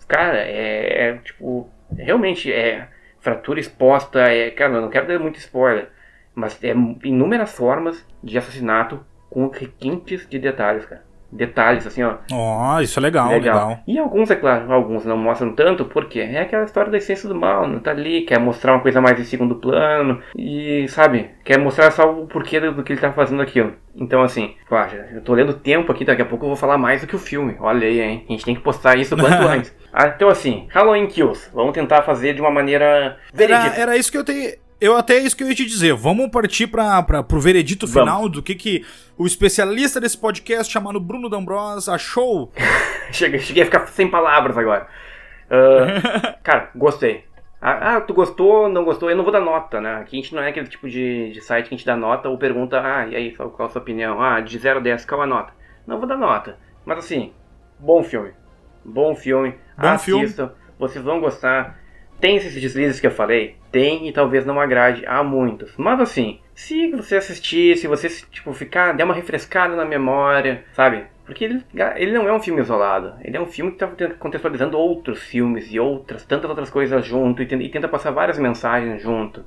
[0.06, 2.88] Cara, é, é, tipo, realmente é
[3.20, 5.88] fratura exposta, é, cara, eu não quero dar muito spoiler,
[6.34, 11.02] mas é inúmeras formas de assassinato com requintes de detalhes, cara.
[11.34, 12.14] Detalhes, assim, ó.
[12.30, 13.80] Ó, isso é legal, legal.
[13.88, 17.34] E alguns, é claro, alguns não mostram tanto, porque é aquela história da essência do
[17.34, 21.58] mal, não tá ali, quer mostrar uma coisa mais em segundo plano, e sabe, quer
[21.58, 23.72] mostrar só o porquê do, que ele tá fazendo aquilo.
[23.96, 27.00] Então, assim, claro, eu tô lendo tempo aqui, daqui a pouco eu vou falar mais
[27.00, 27.56] do que o filme.
[27.58, 28.24] Olha aí, hein?
[28.28, 29.74] A gente tem que postar isso quanto antes.
[29.92, 31.50] Ah, então, assim, Halloween Kills.
[31.52, 34.52] Vamos tentar fazer de uma maneira Era, era isso que eu tenho.
[34.84, 35.94] Eu até é isso que eu ia te dizer.
[35.94, 38.02] Vamos partir para pro veredito Vamos.
[38.02, 38.84] final do que, que
[39.16, 42.52] o especialista desse podcast chamado Bruno D'Ambros achou.
[43.10, 44.86] Cheguei, cheguei a ficar sem palavras agora.
[45.48, 47.24] Ah, cara, gostei.
[47.62, 49.08] Ah, ah, tu gostou, não gostou?
[49.08, 49.94] Eu não vou dar nota, né?
[50.02, 52.28] Aqui a gente não é aquele tipo de, de site que a gente dá nota
[52.28, 54.20] ou pergunta, ah, e aí, qual, a sua opinião?
[54.20, 55.54] Ah, de 0 a 10, qual a nota?
[55.86, 56.58] Não vou dar nota.
[56.84, 57.32] Mas assim,
[57.78, 58.32] bom filme.
[58.84, 59.54] Bom filme.
[59.78, 60.52] Bom Assistam.
[60.78, 61.78] Vocês vão gostar.
[62.20, 63.56] Tem esses deslizes que eu falei?
[63.74, 65.74] Tem e talvez não agrade a muitos.
[65.76, 71.02] Mas assim, se você assistir, se você tipo, ficar, der uma refrescada na memória, sabe?
[71.26, 71.64] Porque ele,
[71.96, 73.14] ele não é um filme isolado.
[73.22, 77.42] Ele é um filme que está contextualizando outros filmes e outras, tantas outras coisas junto
[77.42, 79.44] e tenta, e tenta passar várias mensagens junto.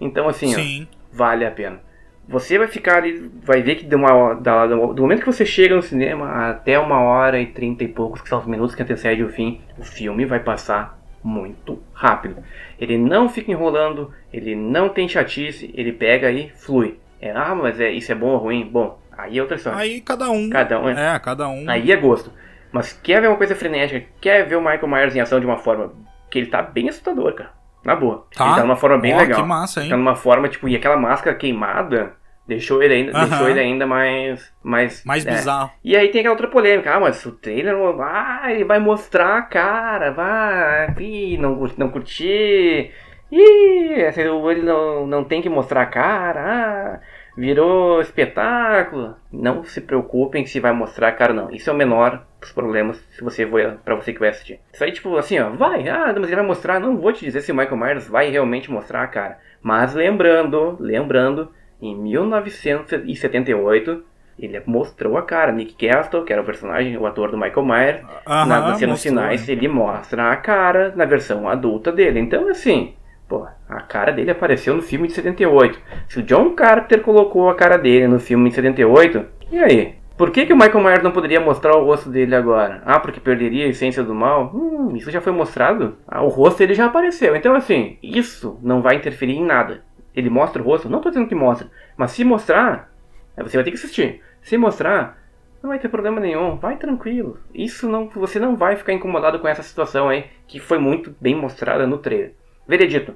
[0.00, 1.80] Então assim, ó, vale a pena.
[2.28, 5.44] Você vai ficar ali, vai ver que de uma, da- do do momento que você
[5.46, 8.82] chega no cinema até uma hora e trinta e poucos, que são os minutos que
[8.82, 10.95] antecedem o fim, o filme vai passar
[11.26, 12.36] muito rápido.
[12.78, 16.98] Ele não fica enrolando, ele não tem chatice, ele pega e flui.
[17.20, 18.64] É, ah, mas é, isso é bom ou ruim?
[18.64, 19.78] Bom, aí é outra história.
[19.78, 20.48] Aí cada um.
[20.48, 21.14] Cada um é.
[21.14, 21.68] É, cada um.
[21.68, 22.30] Aí é gosto.
[22.70, 25.58] Mas quer ver uma coisa frenética, quer ver o Michael Myers em ação de uma
[25.58, 25.92] forma
[26.30, 27.50] que ele tá bem assustador, cara.
[27.84, 28.26] Na boa.
[28.34, 28.46] Tá.
[28.46, 29.40] Ele tá numa forma bem Ó, legal.
[29.40, 29.90] que massa, hein?
[29.90, 32.14] Tá numa forma, tipo, e aquela máscara queimada
[32.46, 34.52] deixou ele ainda, deixou ele ainda mais.
[34.62, 35.30] Mais, Mais é.
[35.30, 35.70] bizarro.
[35.84, 36.94] E aí tem aquela outra polêmica.
[36.94, 37.74] Ah, mas o trailer.
[38.00, 40.10] Ah, ele vai mostrar a cara.
[40.12, 40.94] Vai.
[41.00, 42.90] Ih, não, não curti.
[43.30, 46.40] Ih, esse- ele não, não tem que mostrar a cara.
[46.40, 47.00] Ah,
[47.36, 49.16] virou espetáculo.
[49.32, 51.50] Não se preocupem se vai mostrar a cara, não.
[51.50, 54.60] Isso é o menor dos problemas se você vai, pra você que vai assistir.
[54.72, 55.88] Isso aí, tipo assim, ó, vai.
[55.88, 56.78] Ah, mas ele vai mostrar.
[56.78, 59.38] Não vou te dizer se o Michael Myers vai realmente mostrar a cara.
[59.60, 64.02] Mas lembrando, lembrando, em 1978.
[64.38, 65.50] Ele mostrou a cara.
[65.50, 68.96] Nick Castle, que era o personagem, o ator do Michael Myers, Aham, na, nas cenas
[68.96, 69.14] mostrou.
[69.14, 72.20] finais ele mostra a cara na versão adulta dele.
[72.20, 72.92] Então, assim,
[73.26, 75.78] pô, a cara dele apareceu no filme de 78.
[76.08, 79.94] Se o John Carpenter colocou a cara dele no filme de 78, e aí?
[80.18, 82.82] Por que, que o Michael Myers não poderia mostrar o rosto dele agora?
[82.86, 84.50] Ah, porque perderia a essência do mal?
[84.54, 85.96] Hum, isso já foi mostrado?
[86.08, 87.36] Ah, o rosto dele já apareceu.
[87.36, 89.82] Então, assim, isso não vai interferir em nada.
[90.16, 90.88] Ele mostra o rosto?
[90.88, 91.70] Não tô dizendo que mostra.
[91.96, 92.90] Mas se mostrar,
[93.36, 94.22] você vai ter que assistir.
[94.40, 95.18] Se mostrar,
[95.62, 97.38] não vai ter problema nenhum, vai tranquilo.
[97.54, 101.34] Isso não, você não vai ficar incomodado com essa situação aí, que foi muito bem
[101.34, 102.34] mostrada no trailer.
[102.66, 103.14] Veredito,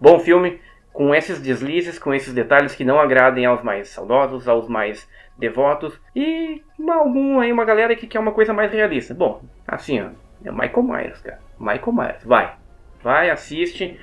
[0.00, 0.60] bom filme,
[0.92, 5.98] com esses deslizes, com esses detalhes que não agradem aos mais saudosos, aos mais devotos,
[6.14, 9.14] e algum aí, uma galera que quer uma coisa mais realista.
[9.14, 10.10] Bom, assim, ó,
[10.44, 11.40] é Michael Myers, cara.
[11.58, 12.54] Michael Myers, vai.
[13.02, 13.98] Vai, assiste,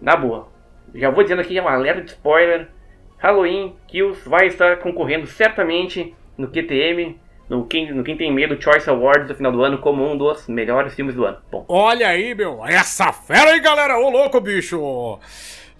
[0.00, 0.48] na boa.
[0.94, 2.68] Já vou dizendo aqui, é um alerta de spoiler.
[3.18, 7.18] Halloween Kills vai estar concorrendo certamente no QTM
[7.50, 10.46] no quem, no quem Tem Medo Choice Awards do final do ano como um dos
[10.46, 11.38] melhores filmes do ano.
[11.50, 11.64] Bom.
[11.68, 15.18] Olha aí, meu, essa fera aí, galera, ô louco, bicho!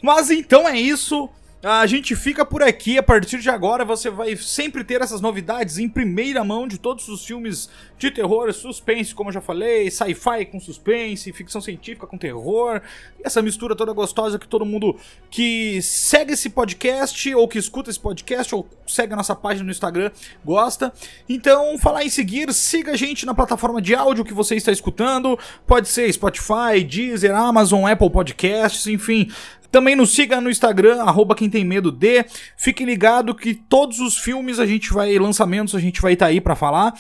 [0.03, 1.31] Mas então é isso.
[1.63, 2.97] A gente fica por aqui.
[2.97, 7.07] A partir de agora você vai sempre ter essas novidades em primeira mão de todos
[7.09, 12.17] os filmes de terror, suspense, como eu já falei, sci-fi com suspense, ficção científica com
[12.17, 12.81] terror.
[13.23, 14.97] Essa mistura toda gostosa que todo mundo
[15.31, 19.71] que segue esse podcast ou que escuta esse podcast ou segue a nossa página no
[19.71, 20.11] Instagram
[20.43, 20.91] gosta.
[21.29, 25.39] Então, falar em seguir, siga a gente na plataforma de áudio que você está escutando.
[25.67, 29.31] Pode ser Spotify, Deezer, Amazon, Apple Podcasts, enfim.
[29.71, 32.25] Também nos siga no Instagram, arroba quem tem medo de.
[32.57, 36.31] Fique ligado que todos os filmes a gente vai, lançamentos a gente vai estar tá
[36.31, 36.95] aí para falar.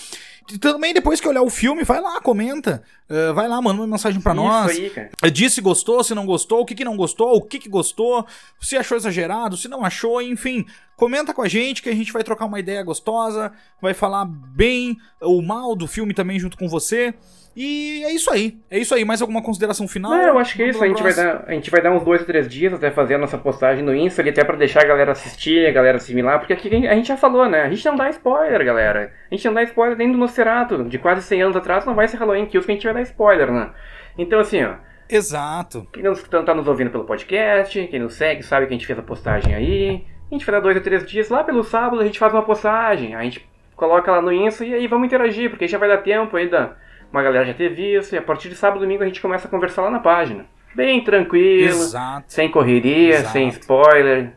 [0.52, 2.82] E também depois que olhar o filme, vai lá, comenta.
[3.08, 4.72] Uh, vai lá, manda uma mensagem para nós.
[4.72, 5.10] Aí, cara.
[5.30, 8.26] Diz se gostou, se não gostou, o que, que não gostou, o que, que gostou,
[8.60, 10.64] se achou exagerado, se não achou, enfim.
[10.96, 14.96] Comenta com a gente que a gente vai trocar uma ideia gostosa, vai falar bem
[15.20, 17.14] ou mal do filme também junto com você.
[17.56, 18.58] E é isso aí.
[18.70, 19.04] É isso aí.
[19.04, 20.12] Mais alguma consideração final?
[20.12, 20.82] Não, eu acho que é isso.
[20.82, 23.14] A gente, vai dar, a gente vai dar uns dois ou três dias até fazer
[23.14, 26.38] a nossa postagem no Insta, ali, até pra deixar a galera assistir, a galera assimilar,
[26.38, 27.62] porque aqui a gente já falou, né?
[27.62, 29.12] A gente não dá spoiler, galera.
[29.30, 30.84] A gente não dá spoiler nem do Nosferatu.
[30.84, 33.02] De quase 100 anos atrás não vai ser Halloween Kills que a gente vai dar
[33.02, 33.70] spoiler, né?
[34.16, 34.74] Então, assim, ó.
[35.08, 35.88] Exato.
[35.92, 38.96] Quem não tá nos ouvindo pelo podcast, quem nos segue, sabe que a gente fez
[38.98, 40.04] a postagem aí.
[40.30, 41.28] A gente vai dar dois ou três dias.
[41.28, 43.16] Lá pelo sábado a gente faz uma postagem.
[43.16, 43.44] A gente
[43.74, 46.76] coloca lá no Insta e aí vamos interagir, porque já vai dar tempo ainda
[47.12, 49.46] uma galera já ter visto, e a partir de sábado e domingo a gente começa
[49.46, 50.46] a conversar lá na página.
[50.74, 52.24] Bem tranquilo, Exato.
[52.28, 53.32] sem correria, Exato.
[53.32, 54.32] sem spoiler,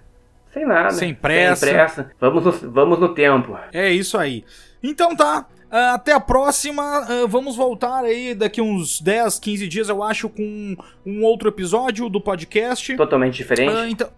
[0.53, 0.91] sem nada.
[0.91, 1.65] Sem pressa.
[1.65, 2.11] Sem pressa.
[2.19, 3.57] Vamos, no, vamos no tempo.
[3.71, 4.43] É isso aí.
[4.81, 5.47] Então tá.
[5.71, 7.01] Uh, até a próxima.
[7.09, 12.07] Uh, vamos voltar aí daqui uns 10, 15 dias, eu acho, com um outro episódio
[12.09, 12.95] do podcast.
[12.95, 13.73] Totalmente diferente.
[13.73, 14.09] Uh, então,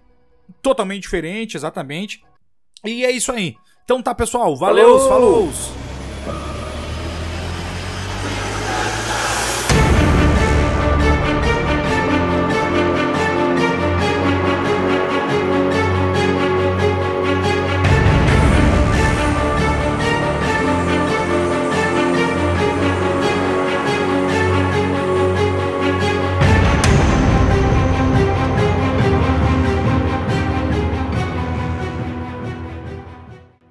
[0.61, 2.21] totalmente diferente, exatamente.
[2.83, 3.55] E é isso aí.
[3.85, 4.55] Então tá, pessoal.
[4.57, 5.49] Valeu, falou!
[5.49, 6.54] falou.